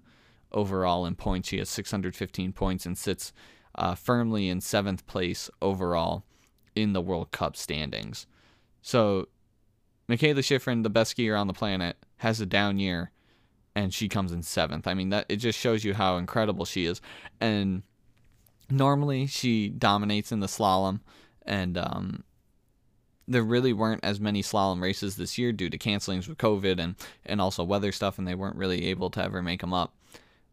overall 0.52 1.04
in 1.04 1.16
points. 1.16 1.48
She 1.48 1.58
has 1.58 1.68
615 1.68 2.52
points 2.52 2.86
and 2.86 2.96
sits 2.96 3.32
uh, 3.74 3.94
firmly 3.94 4.48
in 4.48 4.60
seventh 4.60 5.06
place 5.06 5.50
overall 5.60 6.24
in 6.74 6.92
the 6.92 7.00
World 7.00 7.30
Cup 7.30 7.56
standings. 7.56 8.26
So, 8.82 9.28
Mikaela 10.08 10.38
Shiffrin, 10.38 10.82
the 10.82 10.90
best 10.90 11.16
skier 11.16 11.38
on 11.38 11.46
the 11.46 11.52
planet, 11.52 11.96
has 12.18 12.40
a 12.40 12.46
down 12.46 12.78
year, 12.78 13.10
and 13.74 13.92
she 13.92 14.08
comes 14.08 14.32
in 14.32 14.42
seventh. 14.42 14.86
I 14.86 14.94
mean, 14.94 15.10
that 15.10 15.26
it 15.28 15.36
just 15.36 15.58
shows 15.58 15.84
you 15.84 15.94
how 15.94 16.16
incredible 16.16 16.64
she 16.64 16.84
is. 16.86 17.00
And 17.40 17.82
normally 18.70 19.26
she 19.26 19.68
dominates 19.68 20.32
in 20.32 20.40
the 20.40 20.46
slalom, 20.46 21.00
and 21.46 21.78
um, 21.78 22.24
there 23.26 23.42
really 23.42 23.72
weren't 23.72 24.04
as 24.04 24.20
many 24.20 24.42
slalom 24.42 24.82
races 24.82 25.16
this 25.16 25.38
year 25.38 25.52
due 25.52 25.70
to 25.70 25.78
cancelings 25.78 26.28
with 26.28 26.38
COVID 26.38 26.78
and 26.78 26.94
and 27.24 27.40
also 27.40 27.64
weather 27.64 27.92
stuff, 27.92 28.18
and 28.18 28.26
they 28.26 28.34
weren't 28.34 28.56
really 28.56 28.86
able 28.86 29.10
to 29.10 29.22
ever 29.22 29.42
make 29.42 29.60
them 29.60 29.72
up. 29.72 29.94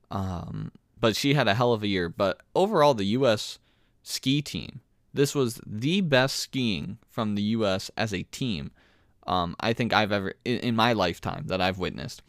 Um, 0.10 0.72
but 1.01 1.15
she 1.15 1.34
had 1.34 1.48
a 1.48 1.55
hell 1.55 1.74
of 1.74 1.84
a 1.84 1.88
year. 1.88 2.08
But 2.08 2.39
overall, 2.55 2.93
the 2.93 3.05
U.S. 3.05 3.60
ski 4.03 4.41
team, 4.41 4.79
this 5.13 5.36
was 5.36 5.60
the 5.65 6.00
best 6.01 6.38
skiing 6.38 7.00
from 7.10 7.36
the 7.36 7.41
U.S. 7.41 7.91
as 7.98 8.13
a 8.13 8.24
team. 8.24 8.72
Um, 9.27 9.55
I 9.60 9.74
think 9.74 9.91
I've 9.91 10.12
ever 10.12 10.36
in, 10.46 10.60
in 10.60 10.75
my 10.75 10.93
lifetime 10.93 11.48
that 11.48 11.60
I've 11.60 11.79
witnessed. 11.79 12.22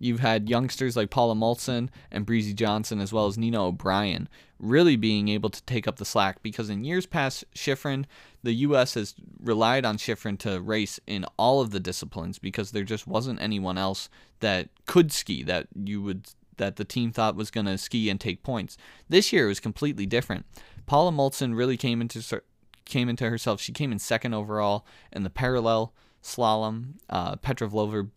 You've 0.00 0.20
had 0.20 0.50
youngsters 0.50 0.96
like 0.96 1.10
Paula 1.10 1.34
Moltzan 1.34 1.88
and 2.10 2.26
Breezy 2.26 2.52
Johnson, 2.52 3.00
as 3.00 3.12
well 3.12 3.26
as 3.26 3.38
Nina 3.38 3.64
O'Brien, 3.64 4.28
really 4.58 4.96
being 4.96 5.28
able 5.28 5.50
to 5.50 5.62
take 5.62 5.86
up 5.86 5.96
the 5.96 6.04
slack 6.04 6.42
because 6.42 6.68
in 6.68 6.84
years 6.84 7.06
past, 7.06 7.44
Shiffrin, 7.54 8.04
the 8.42 8.52
U.S. 8.54 8.94
has 8.94 9.14
relied 9.40 9.86
on 9.86 9.96
Shiffrin 9.96 10.38
to 10.40 10.60
race 10.60 10.98
in 11.06 11.24
all 11.38 11.60
of 11.60 11.70
the 11.70 11.80
disciplines 11.80 12.38
because 12.38 12.72
there 12.72 12.84
just 12.84 13.06
wasn't 13.06 13.40
anyone 13.40 13.78
else 13.78 14.08
that 14.40 14.68
could 14.84 15.12
ski 15.12 15.42
that 15.44 15.68
you 15.74 16.02
would 16.02 16.28
that 16.56 16.76
the 16.76 16.84
team 16.84 17.12
thought 17.12 17.36
was 17.36 17.50
going 17.50 17.66
to 17.66 17.78
ski 17.78 18.10
and 18.10 18.20
take 18.20 18.42
points. 18.42 18.76
This 19.08 19.32
year 19.32 19.46
was 19.46 19.60
completely 19.60 20.06
different. 20.06 20.46
Paula 20.86 21.12
Moltzan 21.12 21.56
really 21.56 21.76
came 21.76 22.00
into 22.00 22.42
came 22.84 23.08
into 23.08 23.28
herself. 23.30 23.60
She 23.60 23.72
came 23.72 23.92
in 23.92 23.98
second 23.98 24.34
overall 24.34 24.86
in 25.12 25.22
the 25.22 25.30
parallel 25.30 25.94
slalom. 26.22 26.94
Uh, 27.08 27.36
Petra 27.36 27.68
Vlhova, 27.68 28.10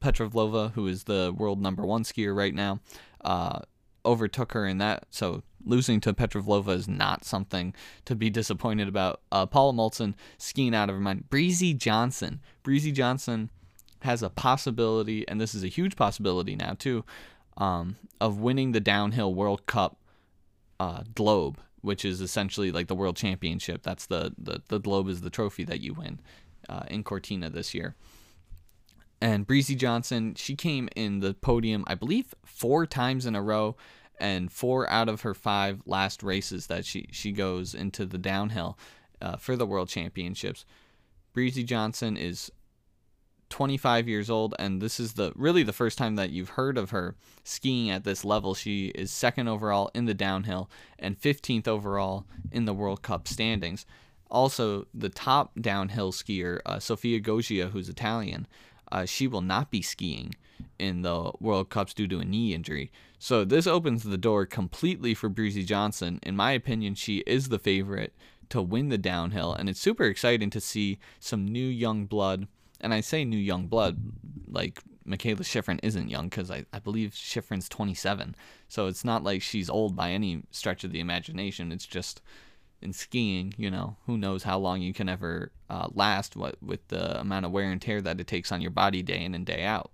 Petrovlova, 0.00 0.72
who 0.72 0.86
is 0.86 1.04
the 1.04 1.34
world 1.36 1.60
number 1.60 1.84
one 1.84 2.02
skier 2.02 2.36
right 2.36 2.54
now, 2.54 2.80
uh, 3.22 3.60
overtook 4.04 4.52
her 4.52 4.66
in 4.66 4.78
that. 4.78 5.06
So 5.10 5.42
losing 5.64 6.00
to 6.00 6.12
Petra 6.12 6.42
Vlhova 6.42 6.74
is 6.74 6.88
not 6.88 7.24
something 7.24 7.74
to 8.04 8.14
be 8.14 8.30
disappointed 8.30 8.88
about. 8.88 9.20
Uh, 9.30 9.46
Paula 9.46 9.72
Moltzan 9.72 10.14
skiing 10.38 10.74
out 10.74 10.88
of 10.88 10.96
her 10.96 11.00
mind. 11.00 11.30
Breezy 11.30 11.72
Johnson. 11.72 12.40
Breezy 12.62 12.92
Johnson 12.92 13.50
has 14.00 14.22
a 14.22 14.30
possibility, 14.30 15.26
and 15.28 15.40
this 15.40 15.54
is 15.54 15.62
a 15.62 15.68
huge 15.68 15.96
possibility 15.96 16.56
now 16.56 16.74
too, 16.78 17.04
um, 17.56 17.96
of 18.20 18.38
winning 18.38 18.72
the 18.72 18.80
downhill 18.80 19.34
World 19.34 19.66
Cup 19.66 19.98
uh, 20.80 21.02
globe, 21.14 21.58
which 21.80 22.04
is 22.04 22.20
essentially 22.20 22.70
like 22.70 22.86
the 22.88 22.94
World 22.94 23.16
Championship. 23.16 23.82
That's 23.82 24.06
the 24.06 24.34
the, 24.38 24.62
the 24.68 24.78
globe 24.80 25.08
is 25.08 25.20
the 25.20 25.30
trophy 25.30 25.64
that 25.64 25.80
you 25.80 25.94
win 25.94 26.20
uh, 26.68 26.84
in 26.88 27.02
Cortina 27.04 27.50
this 27.50 27.74
year. 27.74 27.94
And 29.20 29.46
Breezy 29.46 29.76
Johnson, 29.76 30.34
she 30.34 30.56
came 30.56 30.88
in 30.96 31.20
the 31.20 31.34
podium, 31.34 31.84
I 31.86 31.94
believe, 31.94 32.34
four 32.44 32.86
times 32.86 33.24
in 33.26 33.36
a 33.36 33.42
row, 33.42 33.76
and 34.18 34.50
four 34.50 34.88
out 34.90 35.08
of 35.08 35.20
her 35.20 35.34
five 35.34 35.82
last 35.86 36.22
races 36.22 36.66
that 36.66 36.84
she 36.84 37.06
she 37.12 37.32
goes 37.32 37.74
into 37.74 38.04
the 38.06 38.18
downhill. 38.18 38.76
uh, 39.22 39.36
for 39.36 39.56
the 39.56 39.66
World 39.66 39.88
Championships. 39.88 40.64
Breezy 41.32 41.64
Johnson 41.64 42.16
is 42.16 42.50
25 43.52 44.08
years 44.08 44.30
old 44.30 44.54
and 44.58 44.80
this 44.80 44.98
is 44.98 45.12
the 45.12 45.30
really 45.36 45.62
the 45.62 45.74
first 45.74 45.98
time 45.98 46.16
that 46.16 46.30
you've 46.30 46.48
heard 46.48 46.78
of 46.78 46.88
her 46.88 47.14
skiing 47.44 47.90
at 47.90 48.02
this 48.02 48.24
level. 48.24 48.54
She 48.54 48.86
is 48.94 49.10
second 49.10 49.46
overall 49.46 49.90
in 49.94 50.06
the 50.06 50.14
downhill 50.14 50.70
and 50.98 51.20
15th 51.20 51.68
overall 51.68 52.24
in 52.50 52.64
the 52.64 52.72
world 52.72 53.02
cup 53.02 53.28
standings. 53.28 53.84
Also 54.30 54.86
the 54.94 55.10
top 55.10 55.52
downhill 55.60 56.12
skier 56.12 56.60
uh, 56.64 56.78
sofia 56.78 57.20
goggia 57.20 57.68
who's 57.68 57.90
italian 57.90 58.46
uh, 58.90 59.04
she 59.04 59.26
will 59.28 59.42
not 59.42 59.70
be 59.70 59.82
skiing 59.82 60.34
in 60.78 61.02
the 61.02 61.30
world 61.38 61.68
cups 61.68 61.92
due 61.92 62.08
to 62.08 62.20
a 62.20 62.24
knee 62.24 62.54
injury. 62.54 62.90
So 63.18 63.44
this 63.44 63.66
opens 63.66 64.02
the 64.02 64.16
door 64.16 64.46
completely 64.46 65.12
for 65.12 65.28
breezy 65.28 65.62
johnson. 65.62 66.20
In 66.22 66.36
my 66.36 66.52
opinion 66.52 66.94
she 66.94 67.18
is 67.26 67.50
the 67.50 67.58
favorite 67.58 68.14
to 68.48 68.62
win 68.62 68.88
the 68.88 68.96
downhill 68.96 69.52
and 69.52 69.68
it's 69.68 69.78
super 69.78 70.04
exciting 70.04 70.48
to 70.48 70.60
see 70.60 70.98
some 71.20 71.44
new 71.44 71.68
young 71.68 72.06
blood 72.06 72.48
and 72.82 72.92
I 72.92 73.00
say 73.00 73.24
new 73.24 73.36
young 73.36 73.66
blood, 73.66 73.98
like 74.48 74.82
Mikaela 75.06 75.40
Shiffrin 75.40 75.80
isn't 75.82 76.08
young 76.08 76.28
because 76.28 76.50
I, 76.50 76.64
I 76.72 76.78
believe 76.78 77.12
Shiffrin's 77.12 77.68
27. 77.68 78.34
So 78.68 78.86
it's 78.86 79.04
not 79.04 79.24
like 79.24 79.42
she's 79.42 79.70
old 79.70 79.96
by 79.96 80.10
any 80.10 80.42
stretch 80.50 80.84
of 80.84 80.92
the 80.92 81.00
imagination. 81.00 81.72
It's 81.72 81.86
just 81.86 82.20
in 82.80 82.92
skiing, 82.92 83.54
you 83.56 83.70
know, 83.70 83.96
who 84.06 84.18
knows 84.18 84.42
how 84.42 84.58
long 84.58 84.82
you 84.82 84.92
can 84.92 85.08
ever 85.08 85.52
uh, 85.70 85.88
last 85.94 86.36
what 86.36 86.56
with 86.62 86.86
the 86.88 87.20
amount 87.20 87.46
of 87.46 87.52
wear 87.52 87.70
and 87.70 87.80
tear 87.80 88.00
that 88.00 88.20
it 88.20 88.26
takes 88.26 88.52
on 88.52 88.60
your 88.60 88.70
body 88.70 89.02
day 89.02 89.24
in 89.24 89.34
and 89.34 89.46
day 89.46 89.62
out. 89.62 89.90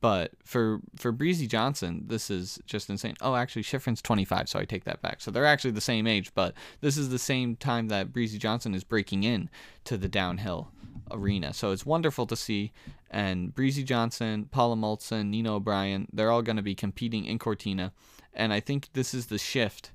But 0.00 0.32
for 0.44 0.80
for 0.96 1.12
Breezy 1.12 1.46
Johnson, 1.46 2.04
this 2.08 2.30
is 2.30 2.58
just 2.66 2.90
insane. 2.90 3.14
Oh, 3.22 3.36
actually, 3.36 3.62
Shiffrin's 3.62 4.02
25, 4.02 4.50
so 4.50 4.58
I 4.58 4.66
take 4.66 4.84
that 4.84 5.00
back. 5.00 5.22
So 5.22 5.30
they're 5.30 5.46
actually 5.46 5.70
the 5.70 5.80
same 5.80 6.06
age, 6.06 6.30
but 6.34 6.52
this 6.82 6.98
is 6.98 7.08
the 7.08 7.18
same 7.18 7.56
time 7.56 7.88
that 7.88 8.12
Breezy 8.12 8.36
Johnson 8.36 8.74
is 8.74 8.84
breaking 8.84 9.22
in 9.22 9.48
to 9.84 9.96
the 9.96 10.08
downhill 10.08 10.68
arena. 11.10 11.52
So 11.52 11.72
it's 11.72 11.86
wonderful 11.86 12.26
to 12.26 12.36
see. 12.36 12.72
And 13.10 13.54
Breezy 13.54 13.84
Johnson, 13.84 14.46
Paula 14.50 14.76
Moltzan, 14.76 15.28
Nina 15.28 15.54
O'Brien, 15.54 16.08
they're 16.12 16.30
all 16.30 16.42
going 16.42 16.56
to 16.56 16.62
be 16.62 16.74
competing 16.74 17.24
in 17.24 17.38
Cortina. 17.38 17.92
And 18.32 18.52
I 18.52 18.60
think 18.60 18.88
this 18.92 19.14
is 19.14 19.26
the 19.26 19.38
shift 19.38 19.92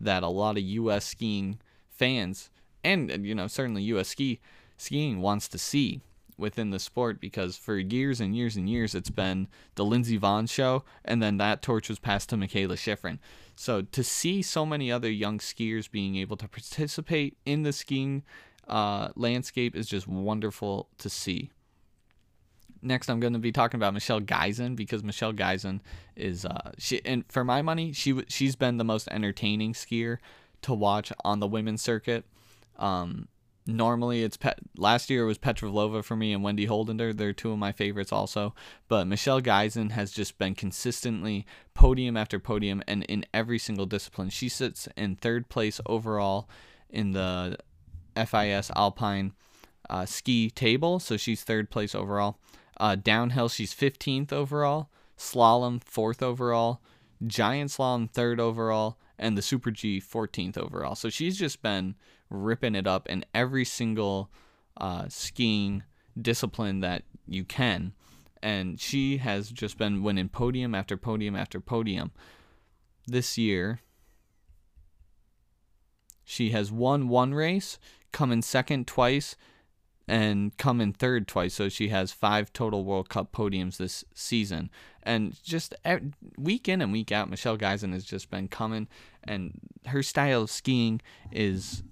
that 0.00 0.22
a 0.22 0.28
lot 0.28 0.56
of 0.56 0.62
U.S. 0.62 1.04
skiing 1.04 1.58
fans 1.88 2.50
and, 2.82 3.26
you 3.26 3.34
know, 3.34 3.46
certainly 3.46 3.82
U.S. 3.84 4.08
ski 4.08 4.40
skiing 4.76 5.20
wants 5.20 5.48
to 5.48 5.58
see 5.58 6.00
within 6.38 6.70
the 6.70 6.78
sport 6.78 7.20
because 7.20 7.56
for 7.58 7.76
years 7.76 8.18
and 8.18 8.34
years 8.34 8.56
and 8.56 8.68
years 8.68 8.94
it's 8.94 9.10
been 9.10 9.46
the 9.74 9.84
Lindsey 9.84 10.18
Vonn 10.18 10.48
show 10.48 10.82
and 11.04 11.22
then 11.22 11.36
that 11.36 11.60
torch 11.60 11.90
was 11.90 11.98
passed 11.98 12.30
to 12.30 12.36
Mikaela 12.36 12.78
Shiffrin. 12.78 13.18
So 13.54 13.82
to 13.82 14.02
see 14.02 14.40
so 14.40 14.64
many 14.64 14.90
other 14.90 15.10
young 15.10 15.38
skiers 15.38 15.90
being 15.90 16.16
able 16.16 16.38
to 16.38 16.48
participate 16.48 17.36
in 17.44 17.62
the 17.62 17.74
skiing 17.74 18.22
uh, 18.70 19.08
landscape 19.16 19.74
is 19.76 19.86
just 19.86 20.06
wonderful 20.08 20.88
to 20.98 21.10
see. 21.10 21.50
Next, 22.82 23.10
I'm 23.10 23.20
going 23.20 23.34
to 23.34 23.38
be 23.38 23.52
talking 23.52 23.78
about 23.78 23.92
Michelle 23.92 24.20
Gisin 24.22 24.74
because 24.74 25.04
Michelle 25.04 25.34
Gisin 25.34 25.80
is 26.16 26.46
uh, 26.46 26.72
she 26.78 27.04
and 27.04 27.24
for 27.28 27.44
my 27.44 27.60
money, 27.60 27.92
she 27.92 28.22
she's 28.28 28.56
been 28.56 28.78
the 28.78 28.84
most 28.84 29.08
entertaining 29.10 29.74
skier 29.74 30.16
to 30.62 30.72
watch 30.72 31.12
on 31.24 31.40
the 31.40 31.46
women's 31.46 31.82
circuit. 31.82 32.24
Um, 32.78 33.28
normally, 33.66 34.22
it's 34.22 34.38
Pet, 34.38 34.60
last 34.78 35.10
year 35.10 35.24
it 35.24 35.26
was 35.26 35.36
Petra 35.36 35.68
Vlhova 35.68 36.02
for 36.02 36.16
me 36.16 36.32
and 36.32 36.42
Wendy 36.42 36.66
Holdener. 36.66 37.14
They're 37.14 37.34
two 37.34 37.52
of 37.52 37.58
my 37.58 37.72
favorites 37.72 38.12
also. 38.12 38.54
But 38.88 39.06
Michelle 39.06 39.42
Gisin 39.42 39.90
has 39.90 40.12
just 40.12 40.38
been 40.38 40.54
consistently 40.54 41.44
podium 41.74 42.16
after 42.16 42.38
podium 42.38 42.82
and 42.88 43.04
in 43.04 43.26
every 43.34 43.58
single 43.58 43.86
discipline. 43.86 44.30
She 44.30 44.48
sits 44.48 44.88
in 44.96 45.16
third 45.16 45.50
place 45.50 45.80
overall 45.84 46.48
in 46.88 47.12
the 47.12 47.58
FIS 48.16 48.70
Alpine 48.76 49.32
uh, 49.88 50.06
ski 50.06 50.50
table, 50.50 51.00
so 51.00 51.16
she's 51.16 51.42
third 51.42 51.70
place 51.70 51.94
overall. 51.94 52.38
Uh, 52.78 52.94
downhill, 52.94 53.48
she's 53.48 53.74
15th 53.74 54.32
overall. 54.32 54.88
Slalom, 55.18 55.82
fourth 55.84 56.22
overall. 56.22 56.80
Giant 57.26 57.70
slalom, 57.70 58.10
third 58.10 58.40
overall. 58.40 58.98
And 59.18 59.36
the 59.36 59.42
Super 59.42 59.70
G, 59.70 60.00
14th 60.00 60.56
overall. 60.56 60.94
So 60.94 61.10
she's 61.10 61.36
just 61.38 61.60
been 61.60 61.94
ripping 62.30 62.74
it 62.74 62.86
up 62.86 63.06
in 63.08 63.24
every 63.34 63.66
single 63.66 64.30
uh, 64.78 65.06
skiing 65.08 65.82
discipline 66.20 66.80
that 66.80 67.02
you 67.26 67.44
can. 67.44 67.92
And 68.42 68.80
she 68.80 69.18
has 69.18 69.50
just 69.50 69.76
been 69.76 70.02
winning 70.02 70.30
podium 70.30 70.74
after 70.74 70.96
podium 70.96 71.36
after 71.36 71.60
podium. 71.60 72.12
This 73.06 73.36
year, 73.36 73.80
she 76.24 76.50
has 76.50 76.72
won 76.72 77.08
one 77.08 77.34
race 77.34 77.78
come 78.12 78.32
in 78.32 78.42
second 78.42 78.86
twice 78.86 79.36
and 80.08 80.56
come 80.58 80.80
in 80.80 80.92
third 80.92 81.28
twice. 81.28 81.54
So 81.54 81.68
she 81.68 81.88
has 81.88 82.12
five 82.12 82.52
total 82.52 82.84
World 82.84 83.08
Cup 83.08 83.32
podiums 83.32 83.76
this 83.76 84.04
season. 84.14 84.70
And 85.02 85.40
just 85.42 85.74
week 86.36 86.68
in 86.68 86.82
and 86.82 86.92
week 86.92 87.12
out, 87.12 87.30
Michelle 87.30 87.56
Gisin 87.56 87.92
has 87.92 88.04
just 88.04 88.30
been 88.30 88.48
coming, 88.48 88.88
and 89.24 89.58
her 89.86 90.02
style 90.02 90.42
of 90.42 90.50
skiing 90.50 91.00
is 91.32 91.82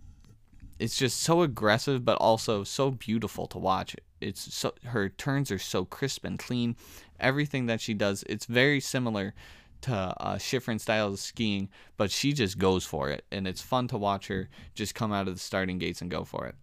it's 0.78 0.98
just 0.98 1.20
so 1.20 1.42
aggressive, 1.42 2.04
but 2.04 2.18
also 2.18 2.64
so 2.64 2.90
beautiful 2.90 3.46
to 3.48 3.58
watch. 3.58 3.96
It's 4.20 4.54
so 4.54 4.74
her 4.84 5.08
turns 5.08 5.50
are 5.50 5.58
so 5.58 5.84
crisp 5.84 6.24
and 6.24 6.38
clean. 6.38 6.76
Everything 7.18 7.66
that 7.66 7.80
she 7.80 7.94
does, 7.94 8.24
it's 8.28 8.46
very 8.46 8.80
similar 8.80 9.34
to 9.82 9.92
uh, 9.92 10.36
Shiffrin 10.36 10.80
style 10.80 11.08
of 11.08 11.18
skiing, 11.18 11.68
but 11.96 12.10
she 12.10 12.32
just 12.32 12.58
goes 12.58 12.84
for 12.84 13.10
it, 13.10 13.24
and 13.30 13.46
it's 13.46 13.62
fun 13.62 13.88
to 13.88 13.98
watch 13.98 14.28
her 14.28 14.48
just 14.74 14.94
come 14.94 15.12
out 15.12 15.28
of 15.28 15.34
the 15.34 15.40
starting 15.40 15.78
gates 15.78 16.00
and 16.00 16.10
go 16.10 16.24
for 16.24 16.46
it. 16.46 16.54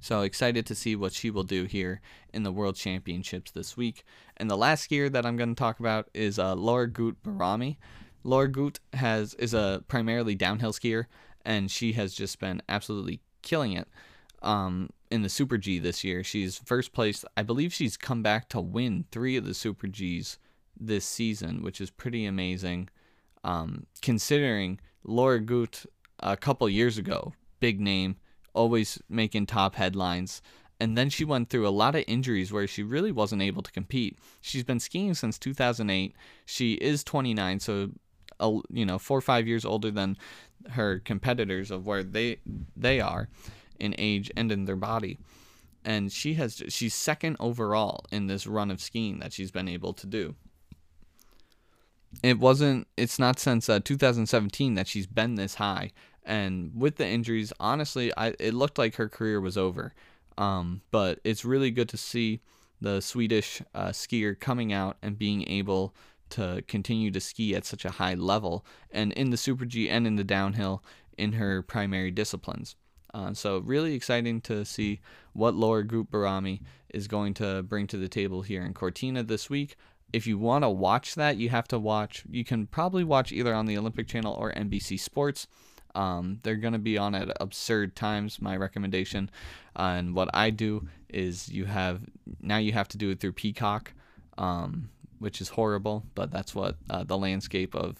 So 0.00 0.22
excited 0.22 0.64
to 0.66 0.74
see 0.74 0.96
what 0.96 1.12
she 1.12 1.30
will 1.30 1.42
do 1.42 1.64
here 1.64 2.00
in 2.32 2.42
the 2.42 2.52
World 2.52 2.76
Championships 2.76 3.50
this 3.50 3.76
week. 3.76 4.02
And 4.38 4.50
the 4.50 4.56
last 4.56 4.88
skier 4.88 5.12
that 5.12 5.26
I'm 5.26 5.36
going 5.36 5.54
to 5.54 5.58
talk 5.58 5.78
about 5.78 6.08
is 6.14 6.38
uh, 6.38 6.54
Laura 6.54 6.88
Gut 6.88 7.22
Behrami. 7.22 7.76
Laura 8.24 8.48
Gut 8.48 8.80
has 8.94 9.34
is 9.34 9.52
a 9.52 9.84
primarily 9.88 10.34
downhill 10.34 10.72
skier, 10.72 11.04
and 11.44 11.70
she 11.70 11.92
has 11.92 12.14
just 12.14 12.38
been 12.38 12.62
absolutely 12.68 13.20
killing 13.42 13.72
it 13.72 13.88
um, 14.42 14.88
in 15.10 15.20
the 15.22 15.28
Super 15.28 15.58
G 15.58 15.78
this 15.78 16.02
year. 16.02 16.24
She's 16.24 16.58
first 16.58 16.92
place. 16.92 17.24
I 17.36 17.42
believe 17.42 17.72
she's 17.74 17.98
come 17.98 18.22
back 18.22 18.48
to 18.50 18.60
win 18.60 19.04
three 19.10 19.36
of 19.36 19.44
the 19.44 19.54
Super 19.54 19.86
Gs 19.86 20.38
this 20.80 21.04
season, 21.04 21.62
which 21.62 21.80
is 21.80 21.90
pretty 21.90 22.24
amazing. 22.24 22.88
Um, 23.44 23.86
considering 24.02 24.80
Laura 25.04 25.40
Gut 25.40 25.84
a 26.20 26.36
couple 26.36 26.68
years 26.68 26.98
ago, 26.98 27.34
big 27.60 27.80
name, 27.80 28.16
always 28.54 29.00
making 29.08 29.46
top 29.46 29.74
headlines. 29.76 30.42
And 30.80 30.96
then 30.96 31.10
she 31.10 31.24
went 31.26 31.50
through 31.50 31.68
a 31.68 31.70
lot 31.70 31.94
of 31.94 32.04
injuries 32.08 32.52
where 32.52 32.66
she 32.66 32.82
really 32.82 33.12
wasn't 33.12 33.42
able 33.42 33.62
to 33.62 33.70
compete. 33.70 34.16
She's 34.40 34.64
been 34.64 34.80
skiing 34.80 35.14
since 35.14 35.38
2008. 35.38 36.14
She 36.46 36.72
is 36.74 37.04
29, 37.04 37.60
so 37.60 37.90
you 38.70 38.86
know, 38.86 38.98
four 38.98 39.18
or 39.18 39.22
five 39.22 39.46
years 39.46 39.66
older 39.66 39.90
than 39.90 40.16
her 40.70 40.98
competitors 41.00 41.70
of 41.70 41.86
where 41.86 42.02
they 42.02 42.38
they 42.74 42.98
are 42.98 43.28
in 43.78 43.94
age 43.98 44.30
and 44.36 44.50
in 44.50 44.64
their 44.64 44.76
body. 44.76 45.18
And 45.84 46.10
she 46.10 46.34
has 46.34 46.62
she's 46.68 46.94
second 46.94 47.36
overall 47.40 48.06
in 48.10 48.26
this 48.26 48.46
run 48.46 48.70
of 48.70 48.80
skiing 48.80 49.18
that 49.18 49.34
she's 49.34 49.50
been 49.50 49.68
able 49.68 49.92
to 49.94 50.06
do 50.06 50.34
it 52.22 52.38
wasn't 52.38 52.86
it's 52.96 53.18
not 53.18 53.38
since 53.38 53.68
uh, 53.68 53.80
2017 53.82 54.74
that 54.74 54.88
she's 54.88 55.06
been 55.06 55.36
this 55.36 55.54
high. 55.54 55.90
And 56.24 56.72
with 56.74 56.96
the 56.96 57.06
injuries 57.06 57.52
honestly 57.60 58.12
I 58.16 58.34
it 58.38 58.54
looked 58.54 58.78
like 58.78 58.96
her 58.96 59.08
career 59.08 59.40
was 59.40 59.56
over. 59.56 59.94
Um, 60.38 60.82
but 60.90 61.20
it's 61.24 61.44
really 61.44 61.70
good 61.70 61.88
to 61.90 61.96
see 61.96 62.40
the 62.80 63.00
Swedish 63.00 63.62
uh, 63.74 63.88
skier 63.88 64.38
coming 64.38 64.72
out 64.72 64.96
and 65.02 65.18
being 65.18 65.46
able 65.48 65.94
to 66.30 66.62
continue 66.66 67.10
to 67.10 67.20
ski 67.20 67.54
at 67.54 67.66
such 67.66 67.84
a 67.84 67.90
high 67.90 68.14
level 68.14 68.64
and 68.90 69.12
in 69.12 69.30
the 69.30 69.36
super 69.36 69.64
G 69.64 69.90
and 69.90 70.06
in 70.06 70.16
the 70.16 70.24
downhill 70.24 70.82
in 71.18 71.32
her 71.32 71.62
primary 71.62 72.10
disciplines. 72.10 72.76
Uh, 73.12 73.34
so 73.34 73.58
really 73.58 73.94
exciting 73.94 74.40
to 74.40 74.64
see 74.64 75.00
what 75.32 75.54
Laura 75.54 75.84
Gut 75.84 76.10
Behrami 76.10 76.60
is 76.94 77.08
going 77.08 77.34
to 77.34 77.62
bring 77.64 77.86
to 77.88 77.96
the 77.96 78.08
table 78.08 78.42
here 78.42 78.64
in 78.64 78.72
Cortina 78.72 79.22
this 79.22 79.50
week 79.50 79.76
if 80.12 80.26
you 80.26 80.38
want 80.38 80.64
to 80.64 80.70
watch 80.70 81.14
that, 81.14 81.36
you 81.36 81.48
have 81.50 81.68
to 81.68 81.78
watch. 81.78 82.24
You 82.30 82.44
can 82.44 82.66
probably 82.66 83.04
watch 83.04 83.32
either 83.32 83.54
on 83.54 83.66
the 83.66 83.78
Olympic 83.78 84.06
Channel 84.06 84.34
or 84.34 84.52
NBC 84.52 84.98
Sports. 84.98 85.46
Um, 85.94 86.38
they're 86.42 86.56
going 86.56 86.72
to 86.72 86.78
be 86.78 86.98
on 86.98 87.14
at 87.14 87.36
absurd 87.40 87.96
times. 87.96 88.40
My 88.40 88.56
recommendation, 88.56 89.30
uh, 89.76 89.94
and 89.98 90.14
what 90.14 90.28
I 90.32 90.50
do 90.50 90.88
is 91.08 91.48
you 91.48 91.64
have 91.64 92.02
now 92.40 92.58
you 92.58 92.72
have 92.72 92.88
to 92.88 92.98
do 92.98 93.10
it 93.10 93.20
through 93.20 93.32
Peacock, 93.32 93.92
um, 94.38 94.90
which 95.18 95.40
is 95.40 95.50
horrible, 95.50 96.04
but 96.14 96.30
that's 96.30 96.54
what 96.54 96.76
uh, 96.88 97.02
the 97.04 97.18
landscape 97.18 97.74
of 97.74 97.98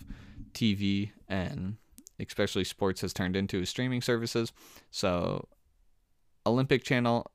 TV 0.52 1.10
and 1.28 1.76
especially 2.18 2.64
sports 2.64 3.00
has 3.00 3.12
turned 3.12 3.36
into 3.36 3.60
is 3.60 3.68
streaming 3.68 4.02
services. 4.02 4.52
So, 4.90 5.48
Olympic 6.46 6.84
Channel 6.84 7.30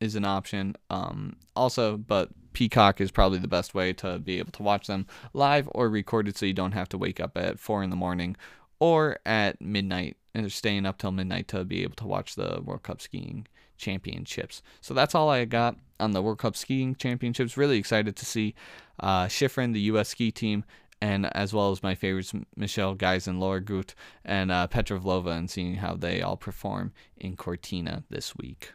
is 0.00 0.16
an 0.16 0.24
option. 0.24 0.74
Um, 0.90 1.36
also, 1.54 1.96
but 1.96 2.30
Peacock 2.54 3.00
is 3.00 3.10
probably 3.10 3.38
the 3.38 3.48
best 3.48 3.74
way 3.74 3.92
to 3.92 4.18
be 4.18 4.38
able 4.38 4.52
to 4.52 4.62
watch 4.62 4.86
them 4.86 5.06
live 5.34 5.68
or 5.72 5.90
recorded 5.90 6.36
so 6.36 6.46
you 6.46 6.54
don't 6.54 6.72
have 6.72 6.88
to 6.88 6.98
wake 6.98 7.20
up 7.20 7.36
at 7.36 7.60
4 7.60 7.82
in 7.82 7.90
the 7.90 7.96
morning 7.96 8.36
or 8.78 9.18
at 9.26 9.60
midnight 9.60 10.16
and 10.34 10.44
they're 10.44 10.50
staying 10.50 10.84
up 10.84 10.98
till 10.98 11.12
midnight 11.12 11.48
to 11.48 11.64
be 11.64 11.82
able 11.82 11.94
to 11.94 12.06
watch 12.06 12.34
the 12.34 12.60
World 12.64 12.82
Cup 12.82 13.00
skiing 13.00 13.46
championships. 13.76 14.62
So 14.80 14.92
that's 14.92 15.14
all 15.14 15.30
I 15.30 15.44
got 15.44 15.76
on 16.00 16.10
the 16.10 16.22
World 16.22 16.38
Cup 16.38 16.56
skiing 16.56 16.96
championships. 16.96 17.56
Really 17.56 17.78
excited 17.78 18.16
to 18.16 18.26
see 18.26 18.54
uh, 18.98 19.26
Shiffrin, 19.26 19.72
the 19.72 19.80
U.S. 19.80 20.08
ski 20.08 20.32
team, 20.32 20.64
and 21.00 21.26
as 21.36 21.54
well 21.54 21.70
as 21.70 21.82
my 21.82 21.94
favorites, 21.94 22.32
Michelle 22.56 22.96
Gisin, 22.96 23.38
Laura 23.38 23.60
Gut, 23.60 23.94
and 24.24 24.50
uh, 24.50 24.66
Petra 24.66 24.98
Vlhova, 24.98 25.36
and 25.36 25.48
seeing 25.48 25.76
how 25.76 25.94
they 25.94 26.20
all 26.20 26.36
perform 26.36 26.92
in 27.16 27.36
Cortina 27.36 28.02
this 28.10 28.34
week. 28.36 28.72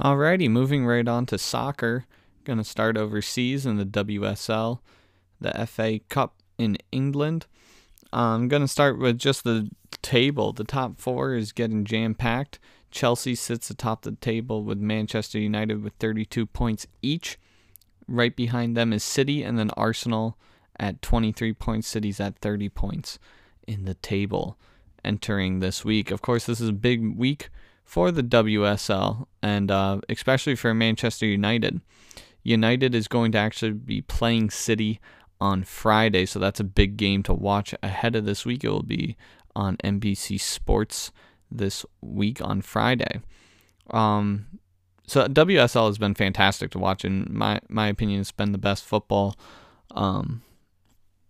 Alrighty, 0.00 0.50
moving 0.50 0.84
right 0.84 1.06
on 1.06 1.26
to 1.26 1.38
soccer. 1.38 2.06
Going 2.44 2.58
to 2.58 2.64
start 2.64 2.96
overseas 2.96 3.66
in 3.66 3.76
the 3.76 3.84
WSL, 3.84 4.80
the 5.40 5.66
FA 5.66 6.00
Cup 6.08 6.34
in 6.58 6.76
England. 6.90 7.46
I'm 8.12 8.48
going 8.48 8.62
to 8.62 8.68
start 8.68 8.98
with 8.98 9.18
just 9.18 9.44
the 9.44 9.70
table. 10.02 10.52
The 10.52 10.64
top 10.64 11.00
four 11.00 11.34
is 11.34 11.52
getting 11.52 11.84
jam 11.84 12.14
packed. 12.14 12.58
Chelsea 12.90 13.34
sits 13.34 13.70
atop 13.70 14.02
the 14.02 14.12
table 14.12 14.64
with 14.64 14.78
Manchester 14.78 15.38
United 15.38 15.82
with 15.82 15.94
32 15.94 16.44
points 16.46 16.86
each. 17.00 17.38
Right 18.06 18.34
behind 18.34 18.76
them 18.76 18.92
is 18.92 19.02
City 19.02 19.42
and 19.42 19.58
then 19.58 19.70
Arsenal 19.76 20.36
at 20.78 21.00
23 21.00 21.54
points. 21.54 21.88
City's 21.88 22.20
at 22.20 22.38
30 22.38 22.68
points 22.68 23.18
in 23.66 23.84
the 23.84 23.94
table 23.94 24.58
entering 25.04 25.60
this 25.60 25.84
week. 25.84 26.10
Of 26.10 26.20
course, 26.22 26.46
this 26.46 26.60
is 26.60 26.68
a 26.68 26.74
big 26.74 27.16
week 27.16 27.50
for 27.84 28.10
the 28.10 28.22
WSL 28.22 29.26
and 29.42 29.70
uh, 29.70 30.00
especially 30.08 30.54
for 30.54 30.74
Manchester 30.74 31.26
United. 31.26 31.80
United 32.42 32.94
is 32.94 33.08
going 33.08 33.32
to 33.32 33.38
actually 33.38 33.72
be 33.72 34.02
playing 34.02 34.50
City 34.50 35.00
on 35.40 35.64
Friday, 35.64 36.26
so 36.26 36.38
that's 36.38 36.60
a 36.60 36.64
big 36.64 36.96
game 36.96 37.22
to 37.24 37.34
watch 37.34 37.74
ahead 37.82 38.16
of 38.16 38.24
this 38.24 38.44
week. 38.46 38.64
It 38.64 38.70
will 38.70 38.82
be 38.82 39.16
on 39.54 39.76
NBC 39.78 40.40
Sports 40.40 41.12
this 41.50 41.84
week 42.00 42.40
on 42.40 42.62
Friday. 42.62 43.20
Um, 43.90 44.46
so 45.06 45.26
WSL 45.26 45.88
has 45.88 45.98
been 45.98 46.14
fantastic 46.14 46.70
to 46.70 46.78
watch. 46.78 47.04
In 47.04 47.26
my 47.30 47.60
my 47.68 47.88
opinion, 47.88 48.20
it's 48.20 48.32
been 48.32 48.52
the 48.52 48.58
best 48.58 48.84
football 48.84 49.36
um, 49.90 50.42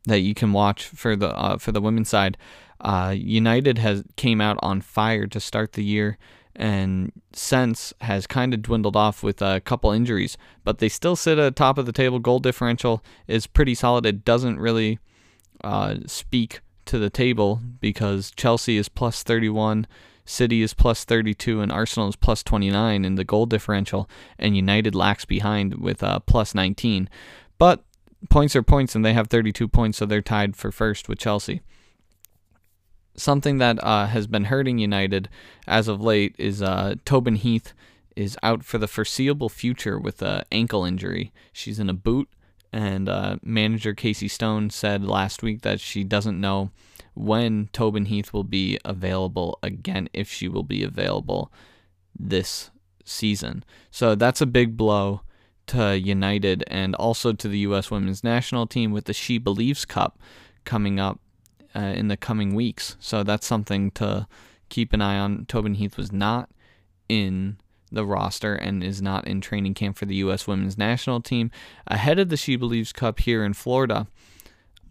that 0.04 0.20
you 0.20 0.34
can 0.34 0.52
watch 0.52 0.84
for 0.84 1.16
the 1.16 1.36
uh, 1.36 1.58
for 1.58 1.72
the 1.72 1.80
women's 1.80 2.08
side. 2.08 2.36
Uh, 2.80 3.14
United 3.16 3.78
has 3.78 4.04
came 4.16 4.40
out 4.40 4.58
on 4.60 4.80
fire 4.80 5.26
to 5.26 5.40
start 5.40 5.72
the 5.72 5.84
year, 5.84 6.18
and 6.54 7.12
since 7.32 7.94
has 8.02 8.26
kind 8.26 8.52
of 8.52 8.62
dwindled 8.62 8.96
off 8.96 9.22
with 9.22 9.40
a 9.40 9.60
couple 9.60 9.90
injuries. 9.90 10.36
But 10.64 10.78
they 10.78 10.88
still 10.88 11.16
sit 11.16 11.38
at 11.38 11.56
top 11.56 11.78
of 11.78 11.86
the 11.86 11.92
table. 11.92 12.18
Goal 12.18 12.38
differential 12.38 13.02
is 13.26 13.46
pretty 13.46 13.74
solid. 13.74 14.06
It 14.06 14.24
doesn't 14.24 14.60
really 14.60 14.98
uh, 15.64 15.96
speak 16.06 16.60
to 16.86 16.98
the 16.98 17.10
table 17.10 17.60
because 17.80 18.32
Chelsea 18.36 18.76
is 18.76 18.88
plus 18.88 19.22
31. 19.22 19.86
City 20.24 20.62
is 20.62 20.72
plus 20.72 21.04
32 21.04 21.60
and 21.60 21.72
Arsenal 21.72 22.08
is 22.08 22.16
plus 22.16 22.42
29 22.42 23.04
in 23.04 23.16
the 23.16 23.24
goal 23.24 23.46
differential, 23.46 24.08
and 24.38 24.56
United 24.56 24.94
lacks 24.94 25.24
behind 25.24 25.74
with 25.74 26.02
uh, 26.02 26.20
plus 26.20 26.54
19. 26.54 27.08
But 27.58 27.84
points 28.30 28.54
are 28.54 28.62
points, 28.62 28.94
and 28.94 29.04
they 29.04 29.14
have 29.14 29.28
32 29.28 29.66
points, 29.68 29.98
so 29.98 30.06
they're 30.06 30.22
tied 30.22 30.56
for 30.56 30.70
first 30.70 31.08
with 31.08 31.18
Chelsea. 31.18 31.60
Something 33.14 33.58
that 33.58 33.82
uh, 33.82 34.06
has 34.06 34.26
been 34.26 34.44
hurting 34.44 34.78
United 34.78 35.28
as 35.66 35.88
of 35.88 36.00
late 36.00 36.34
is 36.38 36.62
uh, 36.62 36.94
Tobin 37.04 37.36
Heath 37.36 37.74
is 38.16 38.38
out 38.42 38.64
for 38.64 38.78
the 38.78 38.88
foreseeable 38.88 39.48
future 39.48 39.98
with 39.98 40.22
an 40.22 40.44
ankle 40.50 40.84
injury. 40.84 41.32
She's 41.52 41.78
in 41.78 41.88
a 41.88 41.94
boot, 41.94 42.28
and 42.72 43.08
uh, 43.08 43.36
manager 43.42 43.94
Casey 43.94 44.28
Stoney 44.28 44.70
said 44.70 45.04
last 45.04 45.42
week 45.42 45.62
that 45.62 45.80
she 45.80 46.04
doesn't 46.04 46.40
know 46.40 46.70
when 47.14 47.68
Tobin 47.72 48.06
Heath 48.06 48.32
will 48.32 48.44
be 48.44 48.78
available 48.84 49.58
again, 49.62 50.08
if 50.12 50.30
she 50.30 50.48
will 50.48 50.62
be 50.62 50.82
available 50.82 51.52
this 52.18 52.70
season. 53.04 53.64
So 53.90 54.14
that's 54.14 54.40
a 54.40 54.46
big 54.46 54.76
blow 54.76 55.22
to 55.68 55.98
United 55.98 56.64
and 56.66 56.94
also 56.94 57.32
to 57.32 57.48
the 57.48 57.60
U.S. 57.60 57.90
women's 57.90 58.24
national 58.24 58.66
team 58.66 58.92
with 58.92 59.04
the 59.04 59.12
She 59.12 59.38
Believes 59.38 59.84
Cup 59.84 60.18
coming 60.64 60.98
up 60.98 61.20
uh, 61.74 61.80
in 61.80 62.08
the 62.08 62.16
coming 62.16 62.54
weeks. 62.54 62.96
So 63.00 63.22
that's 63.22 63.46
something 63.46 63.90
to 63.92 64.26
keep 64.68 64.92
an 64.92 65.02
eye 65.02 65.18
on. 65.18 65.46
Tobin 65.46 65.74
Heath 65.74 65.96
was 65.96 66.12
not 66.12 66.50
in 67.08 67.58
the 67.90 68.06
roster 68.06 68.54
and 68.54 68.82
is 68.82 69.02
not 69.02 69.26
in 69.26 69.40
training 69.40 69.74
camp 69.74 69.96
for 69.96 70.06
the 70.06 70.16
U.S. 70.16 70.46
women's 70.46 70.78
national 70.78 71.20
team 71.20 71.50
ahead 71.86 72.18
of 72.18 72.30
the 72.30 72.36
She 72.36 72.56
Believes 72.56 72.92
Cup 72.92 73.20
here 73.20 73.44
in 73.44 73.52
Florida. 73.52 74.06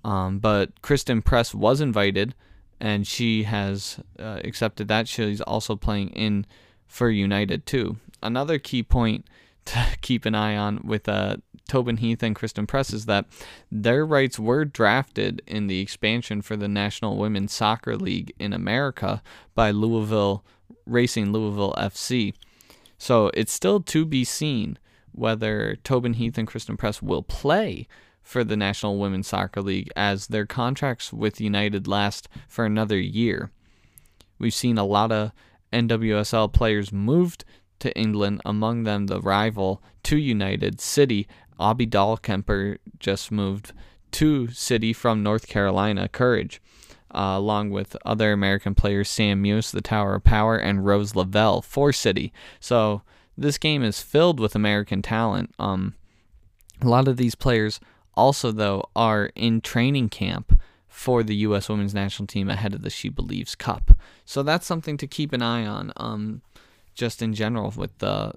Um, 0.03 0.39
but 0.39 0.81
Christen 0.81 1.21
Press 1.21 1.53
was 1.53 1.81
invited, 1.81 2.35
and 2.79 3.05
she 3.05 3.43
has 3.43 3.99
uh, 4.19 4.39
accepted 4.43 4.87
that. 4.87 5.07
She's 5.07 5.41
also 5.41 5.75
playing 5.75 6.09
in 6.09 6.45
for 6.87 7.09
United 7.09 7.65
too. 7.65 7.97
Another 8.21 8.59
key 8.59 8.83
point 8.83 9.25
to 9.65 9.85
keep 10.01 10.25
an 10.25 10.35
eye 10.35 10.55
on 10.55 10.81
with 10.83 11.07
uh, 11.07 11.37
Tobin 11.71 11.95
Heath 11.95 12.21
and 12.21 12.35
Christen 12.35 12.67
Press 12.67 12.91
is 12.91 13.05
that 13.05 13.27
their 13.71 14.05
rights 14.05 14.37
were 14.37 14.65
drafted 14.65 15.41
in 15.47 15.67
the 15.67 15.79
expansion 15.79 16.41
for 16.41 16.57
the 16.57 16.67
National 16.67 17.15
Women's 17.15 17.53
Soccer 17.53 17.95
League 17.95 18.33
in 18.37 18.51
America 18.51 19.23
by 19.55 19.71
Louisville 19.71 20.43
Racing 20.85 21.31
Louisville 21.31 21.73
FC. 21.77 22.33
So 22.97 23.31
it's 23.33 23.53
still 23.53 23.79
to 23.79 24.05
be 24.05 24.25
seen 24.25 24.79
whether 25.13 25.77
Tobin 25.81 26.15
Heath 26.15 26.37
and 26.37 26.45
Christen 26.45 26.75
Press 26.75 27.01
will 27.01 27.23
play 27.23 27.87
for 28.21 28.43
the 28.43 28.57
National 28.57 28.97
Women's 28.97 29.29
Soccer 29.29 29.61
League 29.61 29.89
as 29.95 30.27
their 30.27 30.45
contracts 30.45 31.13
with 31.13 31.39
United 31.39 31.87
last 31.87 32.27
for 32.49 32.65
another 32.65 32.99
year. 32.99 33.49
We've 34.37 34.53
seen 34.53 34.77
a 34.77 34.83
lot 34.83 35.13
of 35.13 35.31
NWSL 35.71 36.51
players 36.51 36.91
moved 36.91 37.45
to 37.81 37.97
England, 37.97 38.41
among 38.45 38.83
them 38.83 39.07
the 39.07 39.19
rival 39.19 39.81
to 40.03 40.17
United 40.17 40.79
City. 40.79 41.27
Abby 41.59 41.87
Dahlkemper 41.87 42.77
just 42.99 43.31
moved 43.31 43.73
to 44.11 44.47
City 44.49 44.93
from 44.93 45.23
North 45.23 45.47
Carolina 45.47 46.09
Courage, 46.09 46.61
uh, 47.13 47.35
along 47.37 47.71
with 47.71 47.95
other 48.05 48.33
American 48.33 48.75
players 48.75 49.09
Sam 49.09 49.43
Mewis, 49.43 49.71
the 49.71 49.81
Tower 49.81 50.15
of 50.15 50.23
Power, 50.23 50.57
and 50.57 50.85
Rose 50.85 51.15
Lavelle 51.15 51.61
for 51.61 51.93
City. 51.93 52.33
So 52.59 53.01
this 53.37 53.57
game 53.57 53.83
is 53.83 54.01
filled 54.01 54.39
with 54.39 54.55
American 54.55 55.01
talent. 55.01 55.53
Um, 55.57 55.95
a 56.81 56.87
lot 56.87 57.07
of 57.07 57.17
these 57.17 57.35
players 57.35 57.79
also, 58.15 58.51
though, 58.51 58.89
are 58.95 59.31
in 59.35 59.61
training 59.61 60.09
camp 60.09 60.59
for 60.87 61.23
the 61.23 61.35
U.S. 61.37 61.69
women's 61.69 61.93
national 61.93 62.27
team 62.27 62.49
ahead 62.49 62.73
of 62.73 62.81
the 62.81 62.89
She 62.89 63.07
Believes 63.07 63.55
Cup. 63.55 63.91
So 64.25 64.43
that's 64.43 64.67
something 64.67 64.97
to 64.97 65.07
keep 65.07 65.31
an 65.31 65.41
eye 65.41 65.65
on, 65.65 65.93
um, 65.95 66.41
just 66.93 67.21
in 67.21 67.33
general 67.33 67.73
with 67.75 67.97
the 67.99 68.33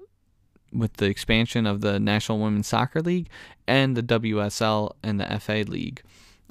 with 0.75 0.93
the 0.93 1.05
expansion 1.05 1.65
of 1.65 1.81
the 1.81 1.99
National 1.99 2.39
Women's 2.39 2.67
Soccer 2.67 3.01
League 3.01 3.29
and 3.67 3.95
the 3.95 4.03
WSL 4.03 4.91
and 5.03 5.19
the 5.19 5.39
FA 5.39 5.63
League 5.67 6.01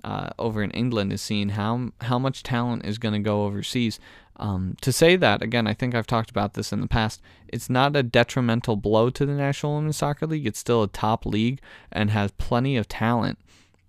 uh, 0.05 0.31
over 0.39 0.63
in 0.63 0.71
England 0.73 1.13
is 1.13 1.23
seeing 1.23 1.51
how 1.51 1.91
how 2.03 2.19
much 2.19 2.43
talent 2.43 2.85
is 2.85 2.99
going 2.99 3.15
to 3.15 3.19
go 3.19 3.45
overseas. 3.45 3.99
Um, 4.37 4.77
to 4.81 4.93
say 4.93 5.15
that, 5.17 5.43
again, 5.43 5.67
I 5.67 5.75
think 5.75 5.95
I've 5.95 6.09
talked 6.09 6.31
about 6.31 6.55
this 6.55 6.73
in 6.73 6.81
the 6.81 6.89
past, 6.89 7.23
it's 7.47 7.71
not 7.71 7.95
a 7.95 8.03
detrimental 8.03 8.75
blow 8.75 9.09
to 9.11 9.25
the 9.25 9.33
National 9.33 9.77
Women's 9.77 9.97
Soccer 9.97 10.27
League. 10.27 10.47
It's 10.47 10.59
still 10.59 10.83
a 10.83 10.89
top 10.89 11.25
league 11.25 11.61
and 11.93 12.11
has 12.11 12.33
plenty 12.33 12.77
of 12.77 12.89
talent 12.89 13.39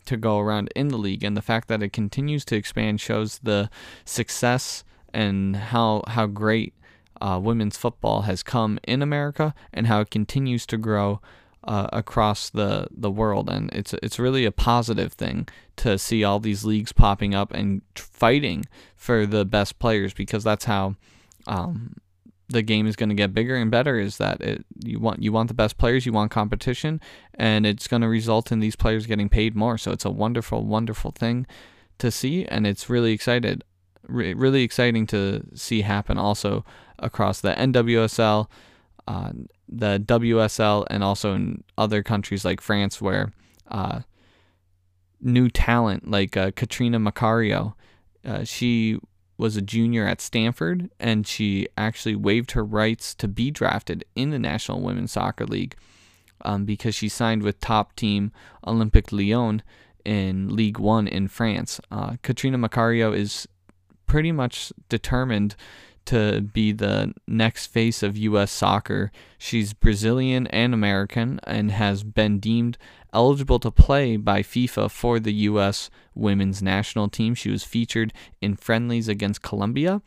to 0.06 0.17
go 0.17 0.39
around 0.39 0.69
in 0.76 0.89
the 0.89 0.98
league. 0.98 1.24
And 1.24 1.36
the 1.36 1.41
fact 1.41 1.67
that 1.67 1.82
it 1.82 1.91
continues 1.91 2.45
to 2.45 2.56
expand 2.56 3.02
shows 3.02 3.39
the 3.39 3.71
success 4.06 4.84
and 5.12 5.56
how, 5.56 6.04
how 6.08 6.28
great 6.28 6.76
uh, 7.21 7.39
women's 7.41 7.78
football 7.78 8.23
has 8.23 8.43
come 8.43 8.80
in 8.88 9.01
America 9.01 9.54
and 9.73 9.88
how 9.88 10.01
it 10.01 10.10
continues 10.10 10.65
to 10.67 10.78
grow 10.78 11.21
uh, 11.65 11.88
across 11.91 12.49
the 12.49 12.88
the 12.91 13.10
world, 13.10 13.49
and 13.49 13.71
it's 13.73 13.93
it's 14.04 14.19
really 14.19 14.45
a 14.45 14.51
positive 14.51 15.13
thing 15.13 15.47
to 15.78 15.97
see 15.97 16.23
all 16.23 16.39
these 16.39 16.63
leagues 16.63 16.91
popping 16.91 17.34
up 17.34 17.51
and 17.54 17.82
fighting 17.95 18.65
for 18.95 19.25
the 19.25 19.45
best 19.45 19.80
players 19.80 20.13
because 20.13 20.43
that's 20.43 20.65
how 20.65 20.95
um, 21.47 21.95
the 22.49 22.62
game 22.62 22.86
is 22.86 22.95
going 22.95 23.10
to 23.10 23.15
get 23.15 23.34
bigger 23.34 23.56
and 23.56 23.71
better. 23.71 23.99
Is 23.99 24.17
that 24.17 24.41
it, 24.41 24.65
you 24.84 24.99
want 24.99 25.23
you 25.23 25.32
want 25.32 25.47
the 25.47 25.56
best 25.56 25.78
players, 25.78 26.06
you 26.06 26.13
want 26.13 26.30
competition, 26.30 27.01
and 27.34 27.65
it's 27.65 27.88
going 27.88 28.04
to 28.04 28.10
result 28.10 28.51
in 28.51 28.60
these 28.60 28.75
players 28.75 29.08
getting 29.08 29.30
paid 29.30 29.56
more. 29.56 29.78
So 29.80 29.91
it's 29.91 30.06
a 30.06 30.12
wonderful, 30.12 30.63
wonderful 30.63 31.12
thing 31.12 31.47
to 31.97 32.12
see, 32.12 32.45
and 32.45 32.67
it's 32.67 32.89
really 32.91 33.12
excited, 33.12 33.63
re- 34.08 34.36
really 34.36 34.62
exciting 34.62 35.08
to 35.08 35.41
see 35.56 35.82
happen 35.82 36.19
also 36.19 36.63
across 36.99 37.41
the 37.41 37.53
NWSL 37.53 38.47
uh, 39.08 39.31
the 39.67 39.99
WSL 39.99 40.86
and 40.89 41.03
also 41.03 41.34
in 41.34 41.63
other 41.77 42.03
countries 42.03 42.45
like 42.45 42.62
France 42.62 43.01
where 43.01 43.31
uh, 43.69 44.01
new 45.21 45.49
talent 45.49 46.10
like 46.10 46.38
uh, 46.38 46.51
Catarina 46.51 46.99
Macario, 46.99 47.73
uh, 48.23 48.43
she 48.43 48.99
was 49.38 49.58
a 49.58 49.62
junior 49.62 50.08
at 50.08 50.21
Stanford 50.21 50.89
and 50.99 51.27
she 51.27 51.67
actually 51.77 52.15
waived 52.15 52.51
her 52.51 52.63
rights 52.63 53.13
to 53.15 53.27
be 53.27 53.51
drafted 53.51 54.05
in 54.15 54.29
the 54.29 54.39
National 54.39 54.81
Women's 54.81 55.12
Soccer 55.12 55.45
League 55.45 55.75
um, 56.43 56.65
because 56.65 56.95
she 56.95 57.10
signed 57.10 57.43
with 57.43 57.60
top 57.60 57.95
team 57.95 58.31
Olympic 58.65 59.12
Lyon 59.12 59.62
in 60.03 60.55
League 60.55 60.79
One 60.79 61.08
in 61.08 61.27
France. 61.27 61.81
Uh, 61.91 62.15
Catarina 62.21 62.58
Macario 62.58 63.15
is 63.15 63.47
pretty 64.05 64.31
much 64.31 64.71
determined 64.89 65.55
to 66.05 66.41
be 66.41 66.71
the 66.71 67.13
next 67.27 67.67
face 67.67 68.03
of 68.03 68.17
U.S. 68.17 68.51
soccer. 68.51 69.11
She's 69.37 69.73
Brazilian 69.73 70.47
and 70.47 70.73
American 70.73 71.39
and 71.43 71.71
has 71.71 72.03
been 72.03 72.39
deemed 72.39 72.77
eligible 73.13 73.59
to 73.59 73.71
play 73.71 74.17
by 74.17 74.41
FIFA 74.41 74.91
for 74.91 75.19
the 75.19 75.33
U.S. 75.33 75.89
women's 76.13 76.61
national 76.61 77.09
team. 77.09 77.33
She 77.33 77.49
was 77.49 77.63
featured 77.63 78.13
in 78.41 78.55
friendlies 78.55 79.07
against 79.07 79.41
Colombia 79.41 80.01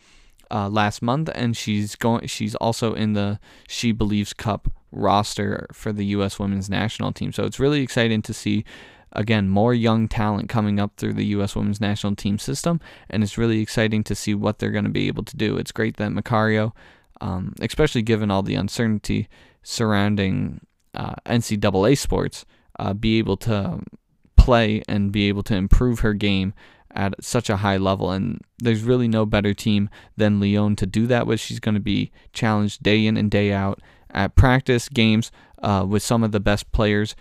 uh, 0.51 0.69
last 0.69 1.03
month, 1.03 1.31
and 1.35 1.57
she's 1.57 1.95
going. 1.97 2.27
She's 2.27 2.55
also 2.57 2.95
in 2.95 3.15
the 3.15 3.39
She 3.69 3.93
Believes 3.93 4.33
Cup 4.33 4.69
roster 4.91 5.67
for 5.73 5.93
the 5.93 6.07
U.S. 6.07 6.39
women's 6.39 6.71
national 6.71 7.13
team. 7.13 7.33
So 7.33 7.45
it's 7.45 7.61
really 7.61 7.81
exciting 7.81 8.23
to 8.23 8.33
see 8.33 8.65
again, 9.13 9.49
more 9.49 9.75
young 9.75 10.09
talent 10.09 10.49
coming 10.49 10.79
up 10.79 10.93
through 10.97 11.15
the 11.15 11.27
U.S. 11.27 11.57
women's 11.57 11.81
national 11.81 12.17
team 12.17 12.39
system, 12.39 12.81
and 13.09 13.23
it's 13.23 13.39
really 13.39 13.61
exciting 13.61 14.03
to 14.05 14.15
see 14.15 14.35
what 14.35 14.59
they're 14.59 14.71
going 14.71 14.85
to 14.85 14.91
be 14.91 15.09
able 15.09 15.25
to 15.25 15.37
do. 15.37 15.57
It's 15.57 15.73
great 15.73 15.97
that 15.97 16.13
Macario, 16.13 16.73
um, 17.21 17.55
especially 17.61 18.03
given 18.03 18.31
all 18.31 18.43
the 18.43 18.55
uncertainty 18.55 19.29
surrounding 19.63 20.61
uh, 20.95 21.15
NCAA 21.27 21.97
sports, 21.99 22.45
uh, 22.79 22.95
be 22.95 23.19
able 23.19 23.37
to 23.39 23.81
play 24.37 24.83
and 24.89 25.13
be 25.13 25.29
able 25.29 25.43
to 25.43 25.55
improve 25.55 26.01
her 26.01 26.15
game 26.15 26.55
at 26.95 27.23
such 27.23 27.51
a 27.51 27.59
high 27.59 27.77
level. 27.77 28.11
And 28.11 28.41
there's 28.59 28.83
really 28.83 29.09
no 29.09 29.27
better 29.27 29.53
team 29.53 29.91
than 30.17 30.41
Lyon 30.41 30.77
to 30.77 30.87
do 30.87 31.07
that 31.07 31.27
with. 31.27 31.41
She's 31.41 31.61
going 31.61 31.75
to 31.75 31.81
be 31.81 32.11
challenged 32.33 32.83
day 32.83 33.07
in 33.07 33.17
and 33.17 33.31
day 33.31 33.53
out 33.53 33.81
at 34.11 34.37
practice 34.37 34.89
games 34.89 35.31
uh, 35.63 35.85
with 35.87 36.03
some 36.03 36.25
of 36.25 36.33
the 36.33 36.41
best 36.41 36.71
players 36.73 37.15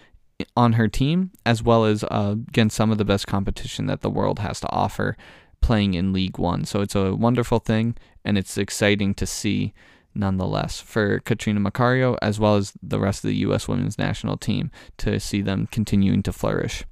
on 0.56 0.73
her 0.73 0.88
team, 0.88 1.32
as 1.45 1.63
well 1.63 1.86
as 1.86 2.04
uh, 2.04 2.36
against 2.47 2.76
some 2.76 2.91
of 2.91 2.97
the 2.97 3.06
best 3.06 3.28
competition 3.28 3.88
that 3.88 4.02
the 4.02 4.10
world 4.10 4.39
has 4.39 4.60
to 4.60 4.69
offer 4.71 5.17
playing 5.62 5.93
in 5.93 6.13
League 6.13 6.38
One. 6.38 6.65
So 6.65 6.82
it's 6.82 6.95
a 6.95 7.15
wonderful 7.15 7.60
thing, 7.60 7.95
and 8.23 8.38
it's 8.38 8.58
exciting 8.58 9.13
to 9.15 9.26
see 9.26 9.73
nonetheless 10.13 10.80
for 10.80 11.19
Catarina 11.19 11.60
Macario, 11.60 12.17
as 12.21 12.39
well 12.39 12.56
as 12.56 12.73
the 12.82 13.00
rest 13.00 13.23
of 13.23 13.30
the 13.30 13.38
U.S. 13.38 13.67
women's 13.67 13.97
national 13.97 14.38
team, 14.38 14.71
to 14.97 15.19
see 15.19 15.41
them 15.41 15.67
continuing 15.71 16.23
to 16.23 16.34
flourish. 16.34 16.84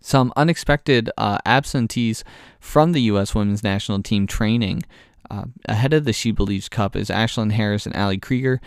Some 0.00 0.32
unexpected 0.36 1.10
uh, 1.18 1.38
absentees 1.44 2.22
from 2.60 2.92
the 2.92 3.02
U.S. 3.02 3.34
women's 3.34 3.64
national 3.64 4.02
team 4.02 4.26
training 4.26 4.84
uh, 5.30 5.44
ahead 5.66 5.92
of 5.92 6.04
the 6.04 6.12
She 6.12 6.30
Believes 6.30 6.68
Cup 6.68 6.94
is 6.94 7.08
Ashlyn 7.08 7.52
Harris 7.52 7.86
and 7.86 7.96
Ali 7.96 8.18
Krieger. 8.18 8.60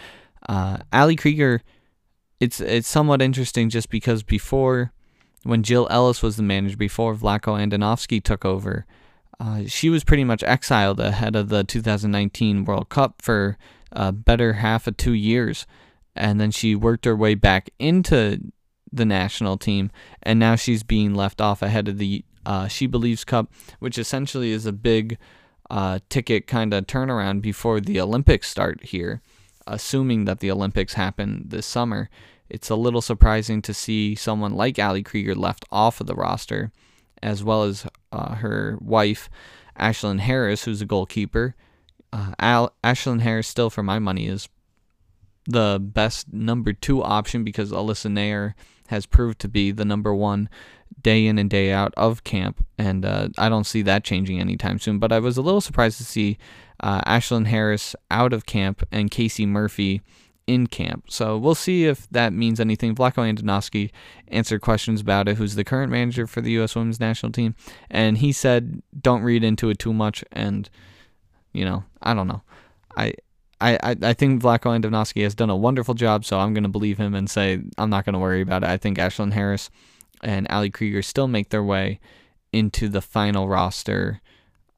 Uh, 0.48 0.80
Ali 0.92 1.16
Krieger 1.16 1.62
it's 2.40 2.62
it's 2.62 2.88
somewhat 2.88 3.22
interesting 3.22 3.70
just 3.70 3.90
because 3.90 4.24
before 4.24 4.92
when 5.44 5.64
Jill 5.64 5.88
Ellis 5.90 6.22
was 6.22 6.38
the 6.38 6.44
manager 6.44 6.78
before 6.78 7.16
Vlatko 7.16 7.58
Andonovski 7.58 8.22
took 8.22 8.44
over, 8.44 8.86
uh, 9.40 9.64
she 9.68 9.90
was 9.90 10.04
pretty 10.04 10.24
much 10.24 10.44
exiled 10.44 11.00
ahead 11.00 11.36
of 11.36 11.50
the 11.50 11.64
2019 11.64 12.66
World 12.66 12.90
Cup 12.90 13.22
for 13.22 13.58
a 13.92 14.12
better 14.12 14.54
half 14.54 14.86
of 14.86 14.98
two 14.98 15.14
years, 15.14 15.66
and 16.16 16.40
then 16.40 16.52
she 16.52 16.76
worked 16.76 17.06
her 17.06 17.16
way 17.16 17.36
back 17.36 17.70
into 17.80 18.52
the 18.92 19.06
national 19.06 19.58
team, 19.58 19.92
and 20.24 20.40
now 20.40 20.56
she's 20.56 20.84
being 20.84 21.14
left 21.14 21.40
off 21.40 21.62
ahead 21.62 21.88
of 21.88 21.98
the 21.98 22.24
uh, 22.46 22.68
She 22.68 22.86
Believes 22.88 23.24
Cup, 23.24 23.52
which 23.80 23.98
essentially 23.98 24.52
is 24.52 24.66
a 24.66 24.74
big 24.74 25.18
uh, 25.70 26.00
ticket 26.10 26.48
kind 26.48 26.74
of 26.74 26.88
turnaround 26.88 27.42
before 27.42 27.80
the 27.80 28.00
Olympics 28.02 28.50
start 28.50 28.84
here 28.86 29.22
assuming 29.70 30.26
that 30.26 30.40
the 30.40 30.52
Olympics 30.52 30.94
happen 30.94 31.46
this 31.48 31.66
summer, 31.66 32.10
it's 32.50 32.70
a 32.70 32.76
little 32.76 33.02
surprising 33.02 33.62
to 33.62 33.74
see 33.74 34.16
someone 34.16 34.54
like 34.54 34.80
Ali 34.80 35.04
Krieger 35.04 35.36
left 35.36 35.66
off 35.72 36.02
of 36.02 36.08
the 36.08 36.16
roster, 36.16 36.72
as 37.22 37.44
well 37.44 37.64
as 37.64 37.86
uh, 38.12 38.36
her 38.36 38.78
wife, 38.82 39.30
Ashlyn 39.80 40.20
Harris, 40.20 40.64
who's 40.64 40.82
a 40.82 40.86
goalkeeper. 40.86 41.56
Uh, 42.12 42.34
Al- 42.40 42.74
Ashlyn 42.84 43.22
Harris, 43.22 43.48
still 43.48 43.70
for 43.70 43.84
my 43.84 44.00
money, 44.00 44.28
is 44.28 44.50
the 45.46 45.80
best 45.82 46.34
number 46.34 46.74
two 46.74 47.04
option 47.04 47.44
because 47.44 47.72
Alyssa 47.72 48.12
Naeher 48.12 48.54
has 48.88 49.06
proved 49.06 49.40
to 49.40 49.48
be 49.48 49.72
the 49.72 49.86
number 49.86 50.14
one 50.14 50.50
day 51.02 51.28
in 51.28 51.38
and 51.38 51.50
day 51.50 51.72
out 51.72 51.94
of 51.96 52.24
camp, 52.24 52.66
and 52.78 53.06
uh, 53.06 53.30
I 53.38 53.48
don't 53.50 53.66
see 53.66 53.84
that 53.84 54.04
changing 54.04 54.40
anytime 54.40 54.80
soon. 54.80 54.98
But 55.00 55.12
I 55.12 55.20
was 55.20 55.38
a 55.38 55.42
little 55.42 55.62
surprised 55.62 55.98
to 55.98 56.04
see 56.04 56.38
uh, 56.80 57.02
Ashlyn 57.02 57.48
Harris 57.48 57.96
out 58.10 58.34
of 58.34 58.46
camp 58.46 58.84
and 58.92 59.12
Casey 59.12 59.46
Murphy 59.46 60.02
in 60.48 60.66
camp. 60.66 61.06
So 61.10 61.38
we'll 61.38 61.56
see 61.56 61.86
if 61.86 62.10
that 62.10 62.34
means 62.34 62.60
anything. 62.60 62.96
Vlatko 62.96 63.32
Andonovski 63.32 63.92
answered 64.30 64.62
questions 64.62 65.00
about 65.00 65.28
it, 65.28 65.38
who's 65.38 65.56
the 65.56 65.64
current 65.64 65.92
manager 65.92 66.26
for 66.26 66.42
the 66.42 66.52
U.S. 66.54 66.76
women's 66.76 67.00
national 67.00 67.32
team, 67.32 67.56
and 67.92 68.18
he 68.18 68.32
said, 68.32 68.82
"Don't 69.00 69.22
read 69.22 69.44
into 69.44 69.70
it 69.70 69.78
too 69.78 69.94
much." 69.94 70.24
And 70.32 70.70
you 71.54 71.66
know, 71.66 71.84
I 72.02 72.14
don't 72.14 72.28
know. 72.28 72.42
I 72.98 73.14
I, 73.62 73.96
I, 74.02 74.14
think 74.14 74.42
Vlatko 74.42 74.80
Andonovski 74.80 75.22
has 75.24 75.36
done 75.36 75.50
a 75.50 75.56
wonderful 75.56 75.94
job, 75.94 76.24
so 76.24 76.40
I'm 76.40 76.54
going 76.54 76.64
to 76.64 76.70
believe 76.70 76.98
him 76.98 77.14
and 77.14 77.30
say 77.30 77.62
I'm 77.78 77.90
not 77.90 78.06
going 78.06 78.14
to 78.14 78.20
worry 78.20 78.42
about 78.42 78.64
it. 78.64 78.70
I 78.70 78.78
think 78.78 78.98
Ashlyn 78.98 79.34
Harris 79.34 79.70
and 80.24 80.48
Ali 80.50 80.70
Krieger 80.70 81.02
still 81.02 81.28
make 81.28 81.50
their 81.50 81.64
way 81.64 82.00
into 82.54 82.88
the 82.88 83.02
final 83.02 83.50
roster 83.50 84.22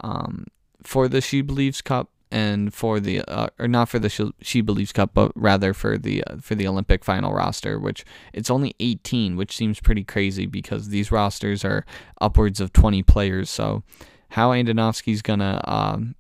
um, 0.02 0.48
for 0.84 1.08
the 1.08 1.22
She 1.22 1.42
Believes 1.42 1.82
Cup 1.82 2.10
and 2.32 2.74
for 2.74 3.00
the 3.00 3.22
uh, 3.22 3.48
or 3.60 3.68
not 3.68 3.90
for 3.90 4.00
the 4.00 4.32
She, 4.42 4.62
Believes 4.62 4.94
Cup, 4.94 5.12
but 5.14 5.32
rather 5.36 5.74
for 5.74 5.98
the 5.98 6.24
uh, 6.24 6.38
for 6.38 6.56
the 6.56 6.68
Olympic 6.68 7.04
final 7.04 7.34
roster, 7.34 7.78
which 7.78 8.06
it's 8.34 8.50
only 8.50 8.76
18, 8.80 9.36
which 9.36 9.56
seems 9.56 9.80
pretty 9.80 10.04
crazy 10.04 10.46
because 10.46 10.90
these 10.90 11.12
rosters 11.12 11.66
are 11.66 11.86
upwards 12.20 12.62
of 12.62 12.72
20 12.72 13.04
players. 13.04 13.50
So 13.50 13.84
how 14.30 14.52
Andonovski's 14.52 15.22
gonna 15.22 15.62
um, 15.66 16.16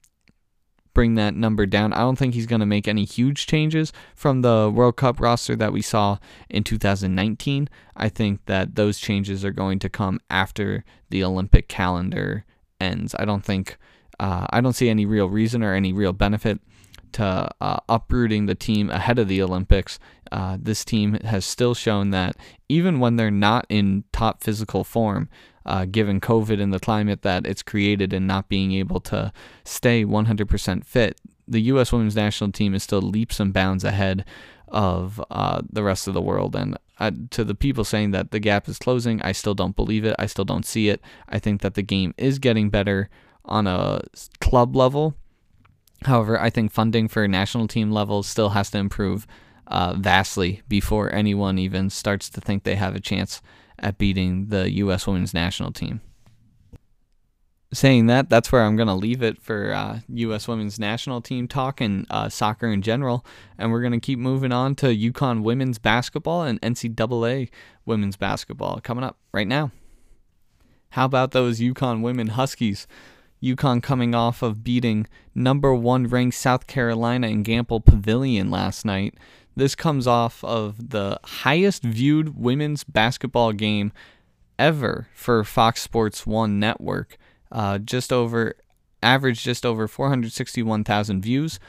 bring 0.93 1.15
that 1.15 1.33
number 1.33 1.65
down. 1.65 1.93
I 1.93 1.99
don't 1.99 2.17
think 2.17 2.33
he's 2.33 2.45
going 2.45 2.59
to 2.59 2.65
make 2.65 2.87
any 2.87 3.05
huge 3.05 3.47
changes 3.47 3.93
from 4.15 4.41
the 4.41 4.71
World 4.73 4.97
Cup 4.97 5.19
roster 5.19 5.55
that 5.55 5.73
we 5.73 5.81
saw 5.81 6.17
in 6.49 6.63
2019. 6.63 7.69
I 7.95 8.09
think 8.09 8.45
that 8.45 8.75
those 8.75 8.99
changes 8.99 9.45
are 9.45 9.51
going 9.51 9.79
to 9.79 9.89
come 9.89 10.19
after 10.29 10.83
the 11.09 11.23
Olympic 11.23 11.67
calendar 11.67 12.45
ends. 12.79 13.15
I 13.17 13.25
don't 13.25 13.45
think 13.45 13.77
uh, 14.21 14.45
I 14.51 14.61
don't 14.61 14.73
see 14.73 14.87
any 14.87 15.07
real 15.07 15.27
reason 15.27 15.63
or 15.63 15.73
any 15.73 15.91
real 15.91 16.13
benefit 16.13 16.59
to 17.13 17.49
uh, 17.59 17.79
uprooting 17.89 18.45
the 18.45 18.53
team 18.53 18.91
ahead 18.91 19.17
of 19.17 19.27
the 19.27 19.41
Olympics. 19.41 19.97
Uh, 20.31 20.57
this 20.61 20.85
team 20.85 21.15
has 21.25 21.43
still 21.43 21.73
shown 21.73 22.11
that 22.11 22.37
even 22.69 22.99
when 22.99 23.15
they're 23.15 23.31
not 23.31 23.65
in 23.67 24.03
top 24.13 24.43
physical 24.43 24.83
form, 24.83 25.27
uh, 25.65 25.85
given 25.85 26.21
COVID 26.21 26.61
and 26.61 26.71
the 26.71 26.79
climate 26.79 27.23
that 27.23 27.47
it's 27.47 27.63
created 27.63 28.13
and 28.13 28.27
not 28.27 28.47
being 28.47 28.73
able 28.73 28.99
to 28.99 29.33
stay 29.63 30.05
100% 30.05 30.85
fit, 30.85 31.19
the 31.47 31.61
U.S. 31.63 31.91
women's 31.91 32.15
national 32.15 32.51
team 32.51 32.75
is 32.75 32.83
still 32.83 33.01
leaps 33.01 33.39
and 33.39 33.51
bounds 33.51 33.83
ahead 33.83 34.23
of 34.67 35.19
uh, 35.31 35.63
the 35.67 35.83
rest 35.83 36.07
of 36.07 36.13
the 36.13 36.21
world. 36.21 36.55
And 36.55 36.77
uh, 36.99 37.09
to 37.31 37.43
the 37.43 37.55
people 37.55 37.83
saying 37.83 38.11
that 38.11 38.29
the 38.29 38.39
gap 38.39 38.69
is 38.69 38.77
closing, 38.77 39.19
I 39.23 39.31
still 39.31 39.55
don't 39.55 39.75
believe 39.75 40.05
it. 40.05 40.15
I 40.19 40.27
still 40.27 40.45
don't 40.45 40.65
see 40.65 40.89
it. 40.89 41.01
I 41.27 41.39
think 41.39 41.61
that 41.61 41.73
the 41.73 41.81
game 41.81 42.13
is 42.19 42.37
getting 42.37 42.69
better 42.69 43.09
on 43.45 43.67
a 43.67 44.01
club 44.39 44.75
level. 44.75 45.15
However, 46.03 46.39
I 46.39 46.49
think 46.49 46.71
funding 46.71 47.07
for 47.07 47.27
national 47.27 47.67
team 47.67 47.91
levels 47.91 48.27
still 48.27 48.49
has 48.49 48.71
to 48.71 48.77
improve 48.77 49.27
uh, 49.67 49.93
vastly 49.97 50.61
before 50.67 51.13
anyone 51.13 51.57
even 51.57 51.89
starts 51.89 52.29
to 52.29 52.41
think 52.41 52.63
they 52.63 52.75
have 52.75 52.95
a 52.95 52.99
chance 52.99 53.41
at 53.79 53.97
beating 53.97 54.47
the 54.47 54.69
U.S. 54.71 55.07
women's 55.07 55.33
national 55.33 55.71
team. 55.71 56.01
Saying 57.73 58.07
that, 58.07 58.29
that's 58.29 58.51
where 58.51 58.63
I'm 58.63 58.75
going 58.75 58.89
to 58.89 58.93
leave 58.93 59.23
it 59.23 59.41
for 59.41 59.71
uh, 59.71 59.99
U.S. 60.09 60.45
women's 60.45 60.77
national 60.77 61.21
team 61.21 61.47
talk 61.47 61.79
and 61.79 62.05
uh, 62.09 62.27
soccer 62.27 62.67
in 62.67 62.81
general. 62.81 63.25
And 63.57 63.71
we're 63.71 63.79
going 63.79 63.93
to 63.93 63.99
keep 63.99 64.19
moving 64.19 64.51
on 64.51 64.75
to 64.75 64.87
UConn 64.87 65.41
women's 65.41 65.79
basketball 65.79 66.43
and 66.43 66.59
NCAA 66.61 67.49
women's 67.85 68.17
basketball 68.17 68.81
coming 68.81 69.05
up 69.05 69.17
right 69.33 69.47
now. 69.47 69.71
How 70.89 71.05
about 71.05 71.31
those 71.31 71.61
UConn 71.61 72.01
women 72.01 72.27
Huskies? 72.27 72.87
UConn 73.41 73.81
coming 73.81 74.13
off 74.13 74.41
of 74.41 74.63
beating 74.63 75.07
number 75.33 75.73
one 75.73 76.07
ranked 76.07 76.35
South 76.35 76.67
Carolina 76.67 77.27
in 77.27 77.43
Gampel 77.43 77.83
Pavilion 77.83 78.51
last 78.51 78.85
night. 78.85 79.15
This 79.55 79.75
comes 79.75 80.07
off 80.07 80.43
of 80.43 80.91
the 80.91 81.19
highest 81.23 81.83
viewed 81.83 82.37
women's 82.37 82.83
basketball 82.83 83.51
game 83.51 83.91
ever 84.57 85.07
for 85.13 85.43
Fox 85.43 85.81
Sports 85.81 86.25
1 86.25 86.59
network. 86.59 87.17
Uh, 87.51 87.79
just 87.79 88.13
over, 88.13 88.55
average 89.03 89.43
just 89.43 89.65
over 89.65 89.87
461,000 89.87 91.21
views. 91.21 91.59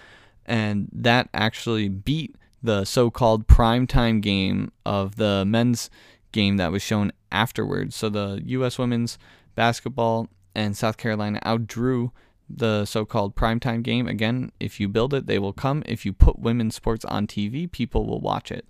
And 0.45 0.89
that 0.93 1.29
actually 1.35 1.89
beat 1.89 2.37
the 2.63 2.85
so 2.85 3.11
called 3.11 3.49
primetime 3.49 4.21
game 4.21 4.71
of 4.87 5.17
the 5.17 5.45
men's 5.45 5.91
game 6.31 6.57
that 6.59 6.71
was 6.71 6.83
shown 6.83 7.13
afterwards. 7.33 7.97
So 7.97 8.09
the 8.09 8.43
U.S. 8.47 8.79
women's 8.79 9.19
basketball 9.55 10.29
and 10.55 10.77
South 10.77 10.97
Carolina 10.97 11.41
outdrew 11.45 12.11
the 12.49 12.85
so-called 12.85 13.35
primetime 13.35 13.83
game. 13.83 14.07
Again, 14.07 14.53
if 14.61 14.79
you 14.79 14.89
build 14.89 15.15
it, 15.15 15.27
they 15.27 15.39
will 15.39 15.53
come. 15.53 15.83
If 15.87 16.05
you 16.05 16.13
put 16.13 16.39
women's 16.39 16.75
sports 16.75 17.05
on 17.07 17.27
TV, 17.27 17.71
people 17.71 18.07
will 18.07 18.21
watch 18.21 18.51
it. 18.51 18.67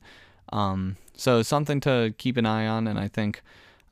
Um, 0.52 0.96
so 1.16 1.42
something 1.42 1.80
to 1.80 2.14
keep 2.18 2.36
an 2.36 2.46
eye 2.46 2.66
on, 2.66 2.86
and 2.86 2.98
I 2.98 3.08
think 3.08 3.42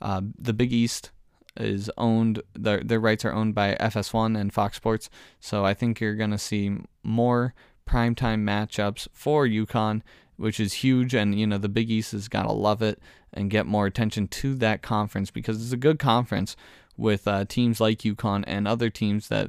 uh, 0.01 0.23
the 0.39 0.53
Big 0.53 0.73
East 0.73 1.11
is 1.57 1.91
owned 1.99 2.43
their 2.55 2.81
their 2.81 3.01
rights 3.01 3.25
are 3.25 3.33
owned 3.33 3.55
by 3.55 3.75
FS1 3.81 4.39
and 4.39 4.53
Fox 4.53 4.77
Sports. 4.77 5.11
So 5.41 5.65
I 5.65 5.75
think 5.75 6.01
you're 6.01 6.15
gonna 6.15 6.39
see 6.39 6.77
more 7.03 7.55
primetime 7.89 8.45
matchups 8.45 9.09
for 9.13 9.47
UConn, 9.47 10.03
which 10.37 10.61
is 10.61 10.75
huge. 10.75 11.15
And 11.15 11.39
you 11.39 11.47
know 11.47 11.59
the 11.59 11.69
Big 11.69 11.91
East 11.91 12.13
has 12.13 12.29
gotta 12.29 12.53
love 12.53 12.83
it 12.83 13.01
and 13.33 13.51
get 13.51 13.67
more 13.67 13.87
attention 13.87 14.29
to 14.29 14.55
that 14.57 14.83
conference 14.83 15.31
because 15.31 15.63
it's 15.63 15.73
a 15.73 15.77
good 15.77 15.99
conference 15.99 16.57
with 17.01 17.27
uh, 17.27 17.45
teams 17.47 17.81
like 17.81 18.01
UConn 18.01 18.45
and 18.47 18.69
other 18.69 18.91
teams 18.91 19.29
that 19.29 19.49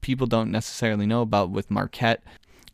people 0.00 0.26
don't 0.26 0.50
necessarily 0.50 1.06
know 1.06 1.22
about 1.22 1.50
with 1.50 1.70
Marquette 1.70 2.22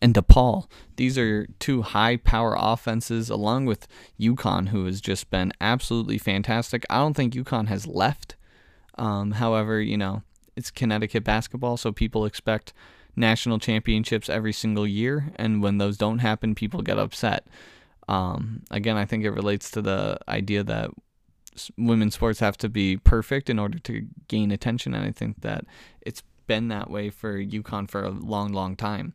and 0.03 0.15
DePaul. 0.15 0.67
These 0.97 1.17
are 1.17 1.47
two 1.59 1.83
high 1.83 2.17
power 2.17 2.57
offenses, 2.59 3.31
along 3.31 3.67
with 3.67 3.87
UConn, 4.19 4.69
who 4.69 4.85
has 4.87 5.01
just 5.01 5.31
been 5.31 5.53
absolutely 5.61 6.19
fantastic. 6.19 6.85
I 6.91 6.99
don't 6.99 7.15
think 7.15 7.35
UConn 7.35 7.69
has 7.69 7.87
left. 7.87 8.37
Um, 8.99 9.33
however, 9.33 9.81
you 9.81 9.97
know, 9.97 10.23
it's 10.57 10.71
Connecticut 10.71 11.25
basketball, 11.25 11.77
so 11.77 11.93
people 11.93 12.25
expect 12.25 12.73
national 13.17 13.59
championships 13.59 14.29
every 14.29 14.53
single 14.53 14.87
year, 14.87 15.33
and 15.37 15.63
when 15.63 15.79
those 15.79 15.97
don't 15.97 16.19
happen, 16.19 16.55
people 16.55 16.83
get 16.83 16.99
upset. 16.99 17.47
Um, 18.09 18.63
again, 18.71 18.97
I 18.97 19.05
think 19.05 19.25
it 19.25 19.31
relates 19.31 19.71
to 19.71 19.83
the 19.83 20.19
idea 20.29 20.65
that 20.65 20.91
women's 21.77 22.15
sports 22.15 22.41
have 22.41 22.57
to 22.59 22.69
be 22.69 22.97
perfect 22.97 23.51
in 23.51 23.59
order 23.59 23.79
to 23.81 24.07
gain 24.29 24.51
attention, 24.51 24.95
and 24.95 25.05
I 25.05 25.11
think 25.13 25.41
that 25.43 25.65
it's 26.01 26.23
been 26.47 26.69
that 26.69 26.91
way 26.91 27.11
for 27.11 27.39
UConn 27.39 27.91
for 27.91 28.03
a 28.03 28.11
long, 28.11 28.53
long 28.53 28.77
time 28.77 29.15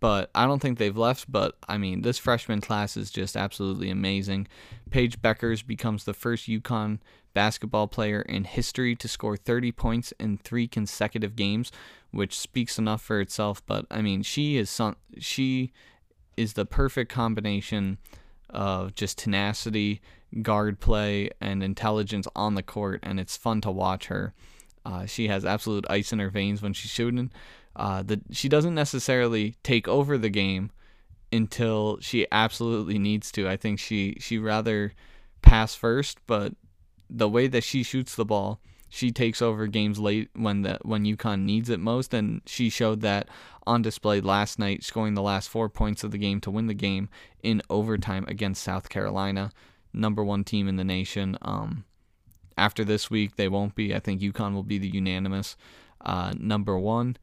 but 0.00 0.30
I 0.34 0.46
don't 0.46 0.60
think 0.60 0.78
they've 0.78 0.96
left. 0.96 1.30
But 1.30 1.56
I 1.68 1.78
mean, 1.78 2.02
this 2.02 2.18
freshman 2.18 2.60
class 2.60 2.96
is 2.96 3.10
just 3.10 3.36
absolutely 3.36 3.90
amazing. 3.90 4.48
Paige 4.90 5.20
Bueckers 5.20 5.66
becomes 5.66 6.04
the 6.04 6.14
first 6.14 6.46
UConn 6.46 6.98
basketball 7.34 7.88
player 7.88 8.22
in 8.22 8.44
history 8.44 8.94
to 8.96 9.08
score 9.08 9.36
30 9.36 9.72
points 9.72 10.12
in 10.18 10.38
three 10.38 10.66
consecutive 10.68 11.36
games, 11.36 11.70
which 12.10 12.38
speaks 12.38 12.78
enough 12.78 13.02
for 13.02 13.20
itself. 13.20 13.64
But 13.66 13.86
I 13.90 14.02
mean, 14.02 14.22
she 14.22 14.56
is 14.56 14.70
some, 14.70 14.96
she 15.18 15.72
is 16.36 16.52
the 16.52 16.66
perfect 16.66 17.10
combination 17.10 17.98
of 18.50 18.94
just 18.94 19.18
tenacity, 19.18 20.00
guard 20.42 20.80
play, 20.80 21.30
and 21.40 21.62
intelligence 21.62 22.26
on 22.34 22.54
the 22.54 22.62
court, 22.62 23.00
and 23.02 23.18
it's 23.20 23.36
fun 23.36 23.60
to 23.62 23.70
watch 23.70 24.06
her. 24.06 24.34
Uh, 24.84 25.06
she 25.06 25.28
has 25.28 25.44
absolute 25.44 25.84
ice 25.90 26.12
in 26.12 26.18
her 26.18 26.30
veins 26.30 26.62
when 26.62 26.72
she's 26.72 26.90
shooting, 26.90 27.30
uh, 27.74 28.02
that 28.02 28.20
she 28.30 28.48
doesn't 28.48 28.74
necessarily 28.74 29.56
take 29.62 29.88
over 29.88 30.16
the 30.16 30.28
game 30.28 30.70
until 31.32 31.98
she 32.00 32.26
absolutely 32.30 32.98
needs 32.98 33.32
to. 33.32 33.48
I 33.48 33.56
think 33.56 33.78
she 33.78 34.16
she 34.20 34.38
rather 34.38 34.92
pass 35.42 35.74
first, 35.74 36.18
but 36.26 36.54
the 37.10 37.28
way 37.28 37.46
that 37.46 37.64
she 37.64 37.82
shoots 37.82 38.14
the 38.14 38.24
ball, 38.24 38.60
she 38.96 39.10
takes 39.10 39.42
over 39.42 39.66
games 39.66 39.98
late 39.98 40.30
when 40.34 40.62
the 40.62 40.78
when 40.82 41.04
UConn 41.04 41.42
needs 41.42 41.68
it 41.68 41.78
most, 41.78 42.14
and 42.14 42.40
she 42.46 42.70
showed 42.70 43.02
that 43.02 43.28
on 43.66 43.82
display 43.82 44.22
last 44.22 44.58
night, 44.58 44.82
scoring 44.82 45.12
the 45.12 45.22
last 45.22 45.50
four 45.50 45.68
points 45.68 46.02
of 46.02 46.12
the 46.12 46.18
game 46.18 46.40
to 46.40 46.50
win 46.50 46.66
the 46.66 46.74
game 46.74 47.10
in 47.42 47.60
overtime 47.68 48.24
against 48.26 48.62
South 48.62 48.88
Carolina, 48.88 49.50
number 49.92 50.24
one 50.24 50.44
team 50.44 50.66
in 50.66 50.76
the 50.76 50.84
nation. 50.84 51.36
Um, 51.42 51.84
after 52.56 52.84
this 52.84 53.10
week, 53.10 53.36
they 53.36 53.48
won't 53.48 53.74
be. 53.74 53.94
I 53.94 53.98
think 53.98 54.22
UConn 54.22 54.54
will 54.54 54.62
be 54.62 54.78
the 54.78 54.88
unanimous 54.88 55.58
uh, 56.00 56.32
number 56.38 56.78
one. 56.78 57.18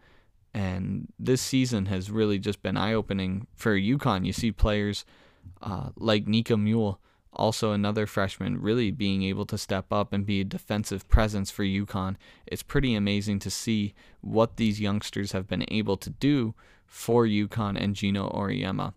And 0.54 1.12
this 1.18 1.42
season 1.42 1.88
has 1.88 2.12
really 2.12 2.38
just 2.38 2.62
been 2.62 2.78
eye 2.78 2.94
opening 2.94 3.48
for 3.56 3.76
UConn. 3.76 4.28
You 4.28 4.34
see 4.34 4.52
players 4.52 5.06
uh, 5.64 5.90
like 5.96 6.28
Nika 6.28 6.54
Mühl, 6.54 6.98
also 7.36 7.72
another 7.72 8.06
freshman, 8.06 8.62
really 8.62 8.92
being 8.92 9.24
able 9.24 9.46
to 9.46 9.58
step 9.58 9.92
up 9.92 10.14
and 10.14 10.26
be 10.26 10.42
a 10.42 10.46
defensive 10.46 11.08
presence 11.10 11.52
for 11.52 11.64
UConn. 11.64 12.16
It's 12.46 12.64
pretty 12.64 12.96
amazing 12.96 13.40
to 13.40 13.50
see 13.50 13.94
what 14.22 14.58
these 14.58 14.80
youngsters 14.80 15.32
have 15.32 15.48
been 15.48 15.66
able 15.70 15.98
to 15.98 16.10
do 16.10 16.54
for 16.86 17.26
UConn 17.26 17.82
and 17.82 17.96
Geno 17.96 18.30
Auriemma. 18.30 18.94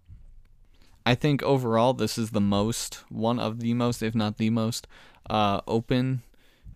I 1.04 1.14
think 1.14 1.42
overall 1.42 1.94
this 1.94 2.18
is 2.18 2.30
the 2.30 2.40
most, 2.40 3.04
one 3.08 3.38
of 3.38 3.60
the 3.60 3.74
most, 3.74 4.02
if 4.02 4.14
not 4.14 4.38
the 4.38 4.50
most, 4.50 4.86
uh, 5.30 5.60
open 5.66 6.22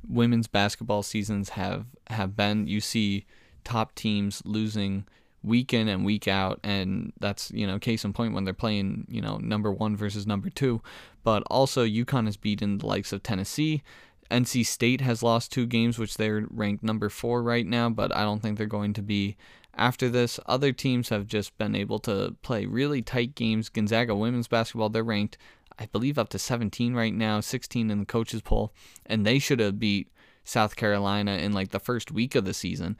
women's 0.09 0.47
basketball 0.47 1.03
seasons 1.03 1.51
have 1.51 1.87
have 2.09 2.37
been. 2.37 2.67
You 2.67 2.81
see 2.81 3.27
top 3.65 3.95
teams 3.95 4.43
losing 4.45 5.07
week 5.43 5.73
in 5.73 5.89
and 5.89 6.05
week 6.05 6.29
out 6.29 6.61
and 6.63 7.13
that's 7.19 7.51
you 7.53 7.67
know 7.67 7.79
case 7.79 8.05
in 8.05 8.13
point 8.13 8.35
when 8.35 8.45
they're 8.45 8.53
playing 8.53 9.07
you 9.09 9.21
know 9.21 9.39
number 9.39 9.73
one 9.73 9.97
versus 9.97 10.27
number 10.27 10.51
two. 10.51 10.83
But 11.23 11.43
also 11.51 11.85
UConn 11.85 12.27
has 12.27 12.37
beaten 12.37 12.79
the 12.79 12.87
likes 12.87 13.13
of 13.13 13.23
Tennessee. 13.23 13.83
NC 14.31 14.65
State 14.65 15.01
has 15.01 15.23
lost 15.23 15.51
two 15.51 15.67
games 15.67 15.99
which 15.99 16.17
they're 16.17 16.47
ranked 16.51 16.85
number 16.85 17.09
four 17.09 17.43
right 17.43 17.67
now 17.67 17.89
but 17.89 18.15
I 18.15 18.23
don't 18.23 18.41
think 18.41 18.59
they're 18.59 18.67
going 18.67 18.93
to 18.95 19.03
be 19.03 19.37
after 19.75 20.09
this. 20.09 20.39
Other 20.47 20.73
teams 20.73 21.09
have 21.09 21.27
just 21.27 21.57
been 21.59 21.75
able 21.75 21.99
to 22.01 22.37
play 22.43 22.67
really 22.67 23.03
tight 23.03 23.35
games. 23.35 23.69
Gonzaga 23.69 24.15
women's 24.15 24.49
basketball 24.49 24.89
they're 24.89 25.03
ranked 25.03 25.39
I 25.79 25.87
believe 25.87 26.19
up 26.19 26.29
to 26.31 26.39
17 26.39 26.95
right 26.95 27.15
now 27.15 27.41
16 27.41 27.91
in 27.91 28.01
the 28.01 28.07
coaches 28.07 28.43
poll 28.43 28.73
and 29.07 29.25
they 29.25 29.39
should 29.39 29.61
have 29.61 29.79
beat 29.79 30.09
South 30.45 30.77
Carolina 30.77 31.33
in 31.33 31.53
like 31.53 31.71
the 31.71 31.81
first 31.81 32.13
week 32.13 32.35
of 32.35 32.45
the 32.45 32.55
season 32.55 32.97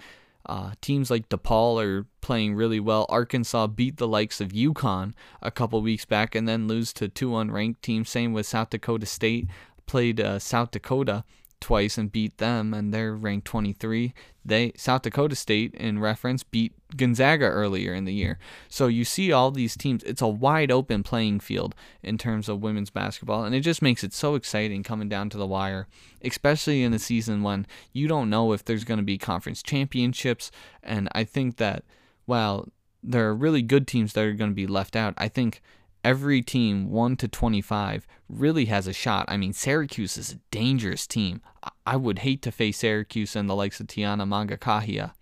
uh, 0.47 0.73
teams 0.81 1.11
like 1.11 1.29
DePaul 1.29 1.83
are 1.85 2.07
playing 2.21 2.55
really 2.55 2.81
well. 2.81 3.07
Arkansas 3.09 3.67
beat 3.69 3.97
the 3.99 4.09
likes 4.09 4.41
of 4.41 4.49
UConn 4.49 5.13
a 5.43 5.51
couple 5.51 5.81
weeks 5.83 6.05
back 6.05 6.35
and 6.35 6.49
then 6.49 6.69
lose 6.69 6.93
to 6.95 7.09
two 7.09 7.31
unranked 7.31 7.81
teams. 7.83 8.11
Same 8.11 8.33
with 8.33 8.47
South 8.47 8.71
Dakota 8.71 9.07
State. 9.07 9.49
Played 9.87 10.21
uh, 10.21 10.39
South 10.39 10.71
Dakota 10.71 11.25
twice 11.61 11.99
and 11.99 12.11
beat 12.11 12.39
them, 12.39 12.73
and 12.75 12.93
they're 12.93 13.15
ranked 13.15 13.47
23. 13.47 14.15
They 14.45 14.73
South 14.77 15.03
Dakota 15.03 15.37
State, 15.37 15.75
in 15.75 15.99
reference, 15.99 16.43
beat 16.43 16.73
Gonzaga 16.97 17.45
earlier 17.45 17.93
in 17.93 18.05
the 18.05 18.15
year. 18.15 18.39
So 18.69 18.87
you 18.87 19.05
see 19.05 19.33
all 19.33 19.51
these 19.51 19.77
teams. 19.77 20.03
It's 20.05 20.23
a 20.23 20.29
wide 20.29 20.71
open 20.71 21.03
playing 21.03 21.41
field 21.41 21.75
in 22.03 22.19
terms 22.19 22.49
of 22.49 22.63
women's 22.63 22.91
basketball, 22.91 23.45
and 23.45 23.55
it 23.55 23.61
just 23.61 23.83
makes 23.83 24.03
it 24.03 24.13
so 24.13 24.35
exciting 24.35 24.83
coming 24.83 25.09
down 25.09 25.31
to 25.31 25.39
the 25.39 25.47
wire, 25.47 25.87
especially 26.23 26.83
in 26.83 26.95
a 26.95 26.99
season 26.99 27.43
when 27.43 27.67
you 27.93 28.09
don't 28.09 28.31
know 28.31 28.53
if 28.53 28.65
there's 28.65 28.85
going 28.85 28.99
to 28.99 29.05
be 29.05 29.19
conference 29.19 29.63
championships. 29.63 30.51
And 30.83 31.09
I 31.13 31.25
think 31.25 31.59
that 31.59 31.85
while 32.25 32.69
there 33.03 33.29
are 33.29 33.35
really 33.35 33.63
good 33.63 33.87
teams 33.87 34.13
that 34.15 34.25
are 34.25 34.33
going 34.33 34.51
to 34.51 34.55
be 34.55 34.67
left 34.67 34.97
out, 34.97 35.15
I 35.19 35.29
think 35.29 35.61
every 36.05 36.43
team 36.43 36.91
1 36.91 37.17
to 37.17 37.29
25 37.29 38.07
really 38.29 38.67
has 38.67 38.87
a 38.87 38.93
shot. 38.93 39.27
I 39.29 39.37
mean, 39.37 39.53
Syracuse 39.53 40.17
is 40.17 40.33
a 40.33 40.41
dangerous 40.51 41.07
team. 41.07 41.41
I 41.87 41.97
would 41.97 42.21
hate 42.21 42.43
to 42.43 42.53
face 42.53 42.79
Syracuse 42.79 43.37
and 43.37 43.49
the 43.49 43.55
likes 43.55 43.81
of 43.81 43.87
Tiana 43.87 44.27
Mangakahia 44.27 45.13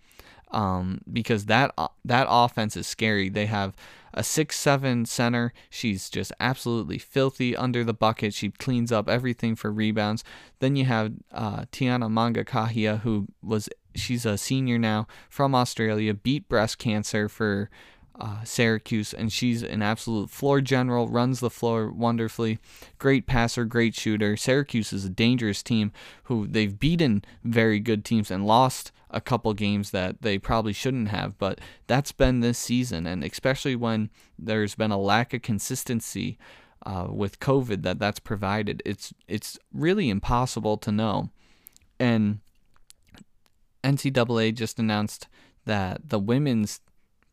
um, 0.51 1.01
because 1.11 1.45
that 1.45 1.73
uh, 1.77 1.87
that 2.05 2.27
offense 2.29 2.75
is 2.75 2.87
scary. 2.87 3.29
They 3.29 3.45
have 3.45 3.75
a 4.13 4.23
six-seven 4.23 5.05
center. 5.05 5.53
She's 5.69 6.09
just 6.09 6.31
absolutely 6.39 6.97
filthy 6.97 7.55
under 7.55 7.83
the 7.83 7.93
bucket. 7.93 8.33
She 8.33 8.49
cleans 8.49 8.91
up 8.91 9.07
everything 9.07 9.55
for 9.55 9.71
rebounds. 9.71 10.23
Then 10.59 10.75
you 10.75 10.85
have 10.85 11.13
uh, 11.31 11.65
Tiana 11.71 12.09
Mangakahia, 12.09 13.01
who 13.01 13.27
was 13.43 13.69
she's 13.95 14.25
a 14.25 14.37
senior 14.37 14.77
now 14.79 15.07
from 15.29 15.53
Australia, 15.53 16.13
beat 16.13 16.49
breast 16.49 16.77
cancer 16.77 17.29
for 17.29 17.69
uh, 18.19 18.43
Syracuse, 18.43 19.13
and 19.13 19.31
she's 19.31 19.63
an 19.63 19.81
absolute 19.81 20.29
floor 20.29 20.61
general, 20.61 21.07
runs 21.07 21.39
the 21.39 21.49
floor 21.49 21.89
wonderfully. 21.89 22.59
Great 22.97 23.25
passer, 23.25 23.65
great 23.65 23.95
shooter. 23.95 24.35
Syracuse 24.35 24.91
is 24.91 25.05
a 25.05 25.09
dangerous 25.09 25.63
team 25.63 25.91
who 26.23 26.45
they've 26.47 26.77
beaten 26.77 27.23
very 27.43 27.79
good 27.79 28.03
teams 28.03 28.29
and 28.29 28.45
lost 28.45 28.91
a 29.09 29.21
couple 29.21 29.53
games 29.53 29.91
that 29.91 30.21
they 30.21 30.37
probably 30.37 30.73
shouldn't 30.73 31.07
have, 31.07 31.37
but 31.37 31.59
that's 31.87 32.11
been 32.11 32.41
this 32.41 32.59
season, 32.59 33.07
and 33.07 33.23
especially 33.23 33.75
when 33.75 34.09
there's 34.37 34.75
been 34.75 34.91
a 34.91 34.99
lack 34.99 35.33
of 35.33 35.41
consistency 35.41 36.37
uh, 36.85 37.07
with 37.09 37.39
COVID 37.39 37.83
that 37.83 37.99
that's 37.99 38.19
provided, 38.19 38.81
it's 38.85 39.13
it's 39.27 39.57
really 39.73 40.09
impossible 40.09 40.77
to 40.77 40.91
know. 40.91 41.29
And 41.99 42.39
NCAA 43.83 44.53
just 44.53 44.79
announced 44.79 45.27
that 45.65 46.09
the 46.09 46.19
women's 46.19 46.79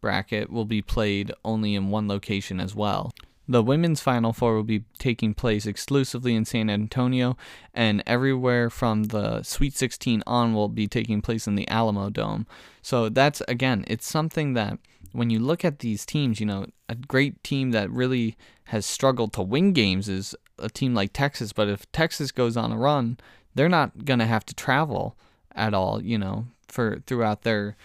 bracket 0.07 0.53
will 0.53 0.65
be 0.65 0.81
played 0.81 1.33
only 1.45 1.75
in 1.75 1.91
one 1.91 2.07
location 2.07 2.61
as 2.61 2.77
well. 2.77 3.13
The 3.49 3.61
women's 3.61 4.01
Final 4.01 4.33
Four 4.33 4.55
will 4.55 4.63
be 4.63 4.85
taking 5.01 5.35
place 5.35 5.67
exclusively 5.67 6.37
in 6.37 6.45
San 6.45 6.71
Antonio, 6.71 7.37
and 7.75 8.05
everywhere 8.07 8.71
from 8.71 9.05
the 9.05 9.43
Sweet 9.43 9.75
16 9.75 10.23
on 10.25 10.55
will 10.55 10.69
be 10.69 10.87
taking 10.87 11.23
place 11.23 11.49
in 11.49 11.57
the 11.57 11.67
Alamodome. 11.67 12.47
So 12.83 13.09
that's, 13.09 13.43
again, 13.49 13.85
it's 13.89 14.07
something 14.07 14.55
that 14.55 14.79
when 15.11 15.31
you 15.31 15.41
look 15.41 15.65
at 15.65 15.81
these 15.81 16.07
teams, 16.07 16.39
you 16.39 16.47
know, 16.47 16.67
a 16.89 16.95
great 16.95 17.43
team 17.43 17.73
that 17.73 17.91
really 17.91 18.37
has 18.67 18.87
struggled 18.87 19.33
to 19.33 19.43
win 19.43 19.73
games 19.73 20.09
is 20.09 20.37
a 20.61 20.69
team 20.69 20.95
like 20.95 21.13
Texas, 21.13 21.53
but 21.53 21.69
if 21.69 21.91
Texas 21.91 22.31
goes 22.31 22.57
on 22.57 22.71
a 22.71 22.79
run, 22.79 23.19
they're 23.57 23.69
not 23.69 24.05
going 24.05 24.21
to 24.21 24.27
have 24.27 24.47
to 24.47 24.55
travel 24.55 25.17
at 25.53 25.75
all, 25.75 26.01
you 26.01 26.17
know, 26.17 26.47
for 26.69 27.03
throughout 27.09 27.43
their 27.43 27.77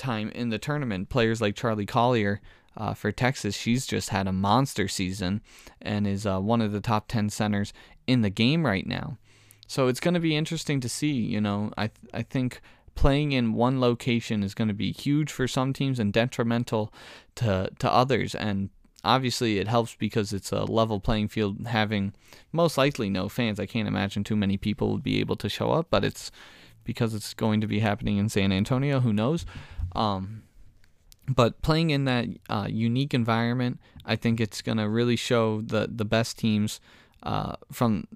time 0.00 0.30
in 0.30 0.48
the 0.48 0.58
tournament. 0.58 1.08
Players 1.08 1.40
like 1.40 1.54
Charli 1.54 1.86
Collier 1.86 2.40
uh, 2.76 2.94
for 2.94 3.12
Texas, 3.12 3.54
she's 3.54 3.86
just 3.86 4.08
had 4.08 4.26
a 4.26 4.32
monster 4.32 4.88
season 4.88 5.42
and 5.80 6.06
is 6.06 6.26
uh, 6.26 6.40
one 6.40 6.60
of 6.60 6.72
the 6.72 6.80
top 6.80 7.06
10 7.08 7.30
centers 7.30 7.72
in 8.06 8.22
the 8.22 8.30
game 8.30 8.66
right 8.66 8.86
now. 8.86 9.18
So 9.66 9.86
it's 9.86 10.00
going 10.00 10.14
to 10.14 10.20
be 10.20 10.34
interesting 10.34 10.80
to 10.80 10.88
see. 10.88 11.12
You 11.12 11.40
know, 11.40 11.70
I 11.76 11.86
th- 11.86 12.10
I 12.12 12.22
think 12.22 12.60
playing 12.96 13.30
in 13.30 13.52
one 13.52 13.80
location 13.80 14.42
is 14.42 14.52
going 14.52 14.66
to 14.66 14.74
be 14.74 14.90
huge 14.90 15.30
for 15.30 15.46
some 15.46 15.72
teams 15.72 16.00
and 16.00 16.12
detrimental 16.12 16.92
to 17.36 17.70
to 17.78 17.88
others. 17.88 18.34
And 18.34 18.70
obviously, 19.04 19.58
it 19.58 19.68
helps 19.68 19.94
because 19.94 20.32
it's 20.32 20.50
a 20.50 20.64
level 20.64 20.98
playing 20.98 21.28
field. 21.28 21.68
Having 21.68 22.14
most 22.50 22.76
likely 22.76 23.08
no 23.08 23.28
fans, 23.28 23.60
I 23.60 23.66
can't 23.66 23.86
imagine 23.86 24.24
too 24.24 24.34
many 24.34 24.56
people 24.56 24.90
would 24.90 25.04
be 25.04 25.20
able 25.20 25.36
to 25.36 25.48
show 25.48 25.70
up. 25.70 25.86
But 25.88 26.04
it's 26.04 26.32
because 26.82 27.14
it's 27.14 27.32
going 27.32 27.60
to 27.60 27.68
be 27.68 27.78
happening 27.78 28.16
in 28.16 28.28
San 28.28 28.50
Antonio. 28.50 28.98
Who 28.98 29.12
knows? 29.12 29.46
Um, 29.94 30.42
but 31.28 31.62
playing 31.62 31.90
in 31.90 32.04
that 32.04 32.26
uh, 32.48 32.66
unique 32.68 33.14
environment, 33.14 33.80
I 34.04 34.16
think 34.16 34.40
it's 34.40 34.62
going 34.62 34.78
to 34.78 34.88
really 34.88 35.16
show 35.16 35.60
the 35.60 35.88
the 35.90 36.04
best 36.04 36.38
teams 36.38 36.80
uh, 37.22 37.56
from 37.70 38.08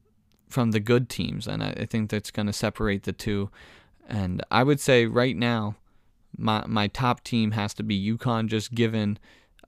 from 0.49 0.73
the 0.73 0.81
good 0.81 1.09
teams, 1.09 1.47
and 1.47 1.63
I, 1.63 1.71
I 1.71 1.87
think 1.87 2.11
that's 2.11 2.31
going 2.31 2.47
to 2.47 2.53
separate 2.53 3.05
the 3.05 3.13
two. 3.13 3.51
And 4.09 4.43
I 4.51 4.63
would 4.63 4.81
say 4.81 5.07
right 5.07 5.37
now, 5.37 5.77
my 6.37 6.65
my 6.67 6.89
top 6.89 7.23
team 7.23 7.53
has 7.53 7.75
to 7.75 7.83
be 7.83 8.17
UConn, 8.17 8.49
just 8.49 8.75
given 8.75 9.19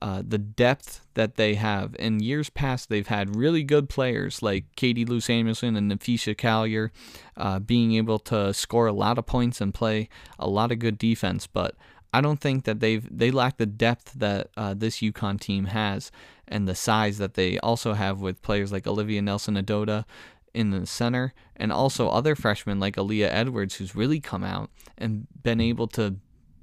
uh, 0.01 0.21
the 0.27 0.37
depth 0.37 1.05
that 1.15 1.35
they 1.35 1.55
have. 1.55 1.95
In 1.97 2.19
years 2.19 2.49
past, 2.49 2.89
they've 2.89 3.07
had 3.07 3.35
really 3.35 3.63
good 3.63 3.89
players 3.89 4.41
like 4.41 4.65
Katie 4.75 5.05
Lou 5.05 5.19
Samuelson 5.19 5.75
and 5.75 5.91
Napheesa 5.91 6.37
Collier, 6.37 6.91
uh, 7.35 7.59
being 7.59 7.93
able 7.95 8.19
to 8.19 8.53
score 8.53 8.87
a 8.87 8.93
lot 8.93 9.17
of 9.17 9.25
points 9.25 9.59
and 9.59 9.73
play 9.73 10.09
a 10.37 10.47
lot 10.47 10.71
of 10.71 10.79
good 10.79 10.97
defense. 10.97 11.47
But 11.47 11.75
I 12.13 12.21
don't 12.21 12.39
think 12.39 12.65
that 12.65 12.79
they've 12.79 13.07
they 13.15 13.31
lack 13.31 13.57
the 13.57 13.65
depth 13.65 14.13
that 14.13 14.49
uh, 14.55 14.73
this 14.73 14.97
UConn 14.97 15.39
team 15.39 15.65
has 15.65 16.11
and 16.47 16.67
the 16.67 16.75
size 16.75 17.17
that 17.17 17.33
they 17.33 17.59
also 17.59 17.93
have 17.93 18.21
with 18.21 18.41
players 18.41 18.71
like 18.71 18.87
Olivia 18.87 19.21
Nelson-Ododa 19.21 20.05
in 20.53 20.71
the 20.71 20.85
center 20.85 21.33
and 21.55 21.71
also 21.71 22.09
other 22.09 22.35
freshmen 22.35 22.79
like 22.79 22.95
Aaliyah 22.95 23.29
Edwards 23.29 23.75
who's 23.75 23.95
really 23.95 24.19
come 24.19 24.43
out 24.43 24.69
and 24.97 25.27
been 25.43 25.59
able 25.59 25.87
to 25.89 26.15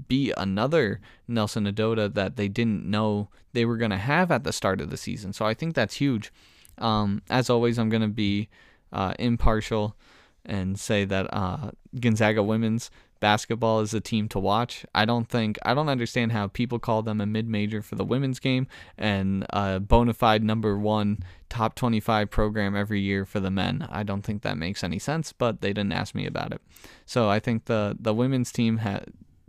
be 0.09 0.33
another 0.37 1.01
Nelson-Ododa 1.29 2.13
that 2.15 2.37
they 2.37 2.49
didn't 2.49 2.85
know 2.85 3.29
they 3.53 3.65
were 3.65 3.77
going 3.77 3.91
to 3.91 3.97
have 3.97 4.31
at 4.31 4.45
the 4.45 4.53
start 4.53 4.81
of 4.81 4.91
the 4.91 4.97
season. 4.97 5.33
So 5.33 5.45
I 5.45 5.55
think 5.55 5.75
that's 5.75 5.97
huge. 5.97 6.33
Um, 6.79 7.23
as 7.31 7.49
always, 7.49 7.79
I'm 7.79 7.89
going 7.89 8.03
to 8.03 8.09
be 8.09 8.49
uh, 8.93 9.15
impartial 9.19 9.97
and 10.45 10.79
say 10.79 11.05
that 11.05 11.33
uh, 11.33 11.71
Gonzaga 11.99 12.43
women's 12.43 12.91
basketball 13.25 13.81
is 13.81 13.95
a 13.95 14.03
team 14.03 14.29
to 14.29 14.39
watch. 14.39 14.85
I 14.95 15.07
don't 15.07 15.27
think 15.27 15.59
I 15.64 15.72
don't 15.72 15.89
understand 15.89 16.33
how 16.33 16.49
people 16.49 16.79
call 16.79 17.01
them 17.01 17.22
a 17.22 17.27
mid-major 17.27 17.81
for 17.81 17.95
the 17.95 18.05
women's 18.05 18.39
game 18.39 18.66
and 18.99 19.47
a 19.49 19.81
bona 19.81 20.12
fide 20.12 20.45
number 20.45 20.77
one 20.77 21.20
top 21.49 21.75
25 21.75 22.29
program 22.29 22.77
every 22.77 23.01
year 23.01 23.25
for 23.25 23.41
the 23.41 23.51
men. 23.51 23.89
I 23.91 24.03
don't 24.03 24.20
think 24.20 24.43
that 24.43 24.59
makes 24.59 24.85
any 24.85 24.99
sense, 24.99 25.33
but 25.33 25.62
they 25.62 25.72
didn't 25.72 25.95
ask 25.95 26.14
me 26.14 26.27
about 26.27 26.53
it. 26.53 26.61
So 27.07 27.31
I 27.31 27.41
think 27.41 27.64
the 27.64 27.97
the 27.99 28.12
women's 28.12 28.53
team 28.53 28.77
had 28.77 29.07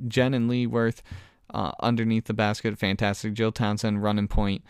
Jen 0.08 0.34
and 0.34 0.48
Lee 0.48 0.66
Wirth 0.66 1.04
uh, 1.54 1.74
underneath 1.82 2.28
the 2.28 2.34
basket, 2.34 2.78
fantastic. 2.78 3.34
Jill 3.34 3.52
Townsend 3.52 4.02
running 4.02 4.30
point. 4.30 4.64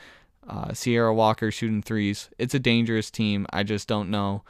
Uh, 0.50 0.74
Cierra 0.74 1.14
Walker 1.14 1.52
shooting 1.52 1.84
threes. 1.84 2.32
It's 2.40 2.56
a 2.56 2.60
dangerous 2.60 3.12
team. 3.12 3.46
I 3.52 3.62
just 3.62 3.88
don't 3.88 4.10
know 4.10 4.44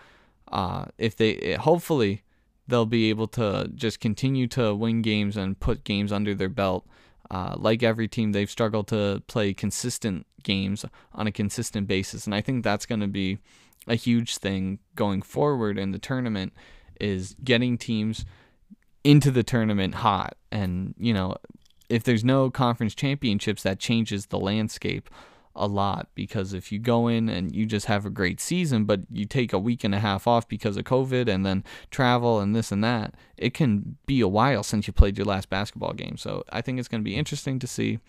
uh, 0.49 0.85
if 0.97 1.17
they. 1.17 1.57
Hopefully, 1.59 2.23
they'll 2.67 2.85
be 2.85 3.09
able 3.09 3.27
to 3.27 3.69
just 3.75 3.99
continue 3.99 4.47
to 4.47 4.73
win 4.73 5.01
games 5.01 5.37
and 5.37 5.59
put 5.59 5.83
games 5.83 6.11
under 6.11 6.33
their 6.33 6.49
belt. 6.49 6.85
Uh, 7.31 7.55
like 7.57 7.83
every 7.83 8.07
team, 8.07 8.31
they've 8.31 8.49
struggled 8.49 8.87
to 8.87 9.21
play 9.27 9.53
consistent 9.53 10.25
games 10.43 10.85
on 11.13 11.25
a 11.25 11.31
consistent 11.31 11.87
basis, 11.87 12.25
and 12.25 12.35
I 12.35 12.41
think 12.41 12.63
that's 12.63 12.85
going 12.85 13.01
to 13.01 13.07
be 13.07 13.39
a 13.87 13.95
huge 13.95 14.37
thing 14.37 14.79
going 14.95 15.21
forward 15.21 15.77
in 15.77 15.91
the 15.91 15.99
tournament. 15.99 16.53
Is 17.01 17.35
getting 17.43 17.77
teams 17.77 18.25
into 19.03 19.29
the 19.31 19.43
tournament 19.43 19.95
hot, 19.95 20.37
and 20.51 20.93
you 20.97 21.13
know, 21.13 21.35
if 21.89 22.03
there's 22.03 22.23
no 22.23 22.49
conference 22.49 22.93
championships, 22.93 23.63
that 23.63 23.79
changes 23.79 24.27
the 24.27 24.39
landscape 24.39 25.09
a 25.55 25.67
lot 25.67 26.09
because 26.15 26.53
if 26.53 26.71
you 26.71 26.79
go 26.79 27.07
in 27.07 27.29
and 27.29 27.55
you 27.55 27.65
just 27.65 27.85
have 27.85 28.05
a 28.05 28.09
great 28.09 28.39
season, 28.39 28.85
but 28.85 29.01
you 29.11 29.25
take 29.25 29.53
a 29.53 29.59
week 29.59 29.83
and 29.83 29.95
a 29.95 29.99
half 29.99 30.27
off 30.27 30.47
because 30.47 30.77
of 30.77 30.83
COVID 30.83 31.27
and 31.27 31.45
then 31.45 31.63
travel 31.91 32.39
and 32.39 32.55
this 32.55 32.71
and 32.71 32.83
that, 32.83 33.15
it 33.37 33.53
can 33.53 33.97
be 34.05 34.21
a 34.21 34.27
while 34.27 34.63
since 34.63 34.87
you 34.87 34.93
played 34.93 35.17
your 35.17 35.25
last 35.25 35.49
basketball 35.49 35.93
game. 35.93 36.17
So 36.17 36.43
I 36.51 36.61
think 36.61 36.79
it's 36.79 36.87
going 36.87 37.01
to 37.01 37.09
be 37.09 37.15
interesting 37.15 37.59
to 37.59 37.67
see 37.67 37.99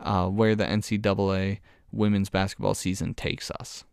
uh, 0.00 0.26
where 0.28 0.54
the 0.54 0.64
NCAA 0.64 1.60
women's 1.92 2.28
basketball 2.28 2.74
season 2.74 3.14
takes 3.14 3.50
us. 3.52 3.84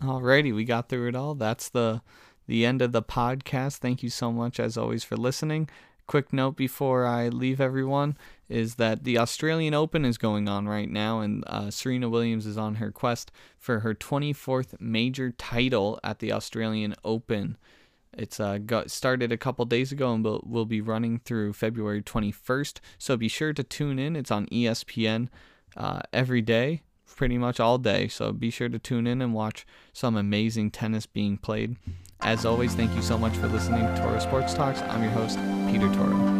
Alrighty, 0.00 0.54
we 0.54 0.64
got 0.64 0.88
through 0.88 1.08
it 1.08 1.16
all. 1.16 1.34
That's 1.34 1.68
the 1.68 2.02
the 2.46 2.64
end 2.64 2.80
of 2.80 2.92
the 2.92 3.02
podcast. 3.02 3.78
Thank 3.78 4.02
you 4.02 4.10
so 4.10 4.30
much 4.30 4.60
as 4.60 4.76
always 4.76 5.02
for 5.02 5.16
listening. 5.16 5.68
Quick 6.06 6.32
note 6.32 6.56
before 6.56 7.04
I 7.04 7.28
leave 7.28 7.60
everyone 7.60 8.16
is 8.48 8.76
that 8.76 9.02
the 9.02 9.18
Australian 9.18 9.74
Open 9.74 10.04
is 10.04 10.18
going 10.18 10.48
on 10.48 10.68
right 10.68 10.88
now, 10.88 11.18
and 11.18 11.42
uh, 11.48 11.70
Serena 11.70 12.08
Williams 12.08 12.46
is 12.46 12.56
on 12.56 12.76
her 12.76 12.92
quest 12.92 13.32
for 13.58 13.80
her 13.80 13.92
24th 13.92 14.80
major 14.80 15.32
title 15.32 15.98
at 16.04 16.20
the 16.20 16.30
Australian 16.32 16.94
Open. 17.04 17.56
It's 18.16 18.40
uh, 18.40 18.58
got 18.58 18.90
started 18.90 19.32
a 19.32 19.36
couple 19.36 19.64
days 19.64 19.92
ago 19.92 20.14
and 20.14 20.24
will, 20.24 20.42
will 20.46 20.64
be 20.64 20.80
running 20.80 21.18
through 21.18 21.52
February 21.52 22.02
21st. 22.02 22.78
So 22.98 23.16
be 23.16 23.28
sure 23.28 23.52
to 23.52 23.62
tune 23.62 23.98
in. 23.98 24.16
It's 24.16 24.30
on 24.30 24.46
ESPN 24.46 25.28
uh, 25.76 26.00
every 26.12 26.40
day, 26.40 26.82
pretty 27.14 27.36
much 27.36 27.60
all 27.60 27.78
day. 27.78 28.08
So 28.08 28.32
be 28.32 28.50
sure 28.50 28.68
to 28.68 28.78
tune 28.78 29.06
in 29.06 29.20
and 29.20 29.34
watch 29.34 29.66
some 29.92 30.16
amazing 30.16 30.70
tennis 30.70 31.04
being 31.04 31.36
played. 31.36 31.76
As 32.26 32.44
always, 32.44 32.74
thank 32.74 32.92
you 32.96 33.02
so 33.02 33.16
much 33.16 33.36
for 33.36 33.46
listening 33.46 33.82
to 33.86 33.96
Toro 34.02 34.18
Sports 34.18 34.52
Talks. 34.52 34.82
I'm 34.82 35.00
your 35.00 35.12
host, 35.12 35.38
Peter 35.70 35.86
Toro. 35.94 36.35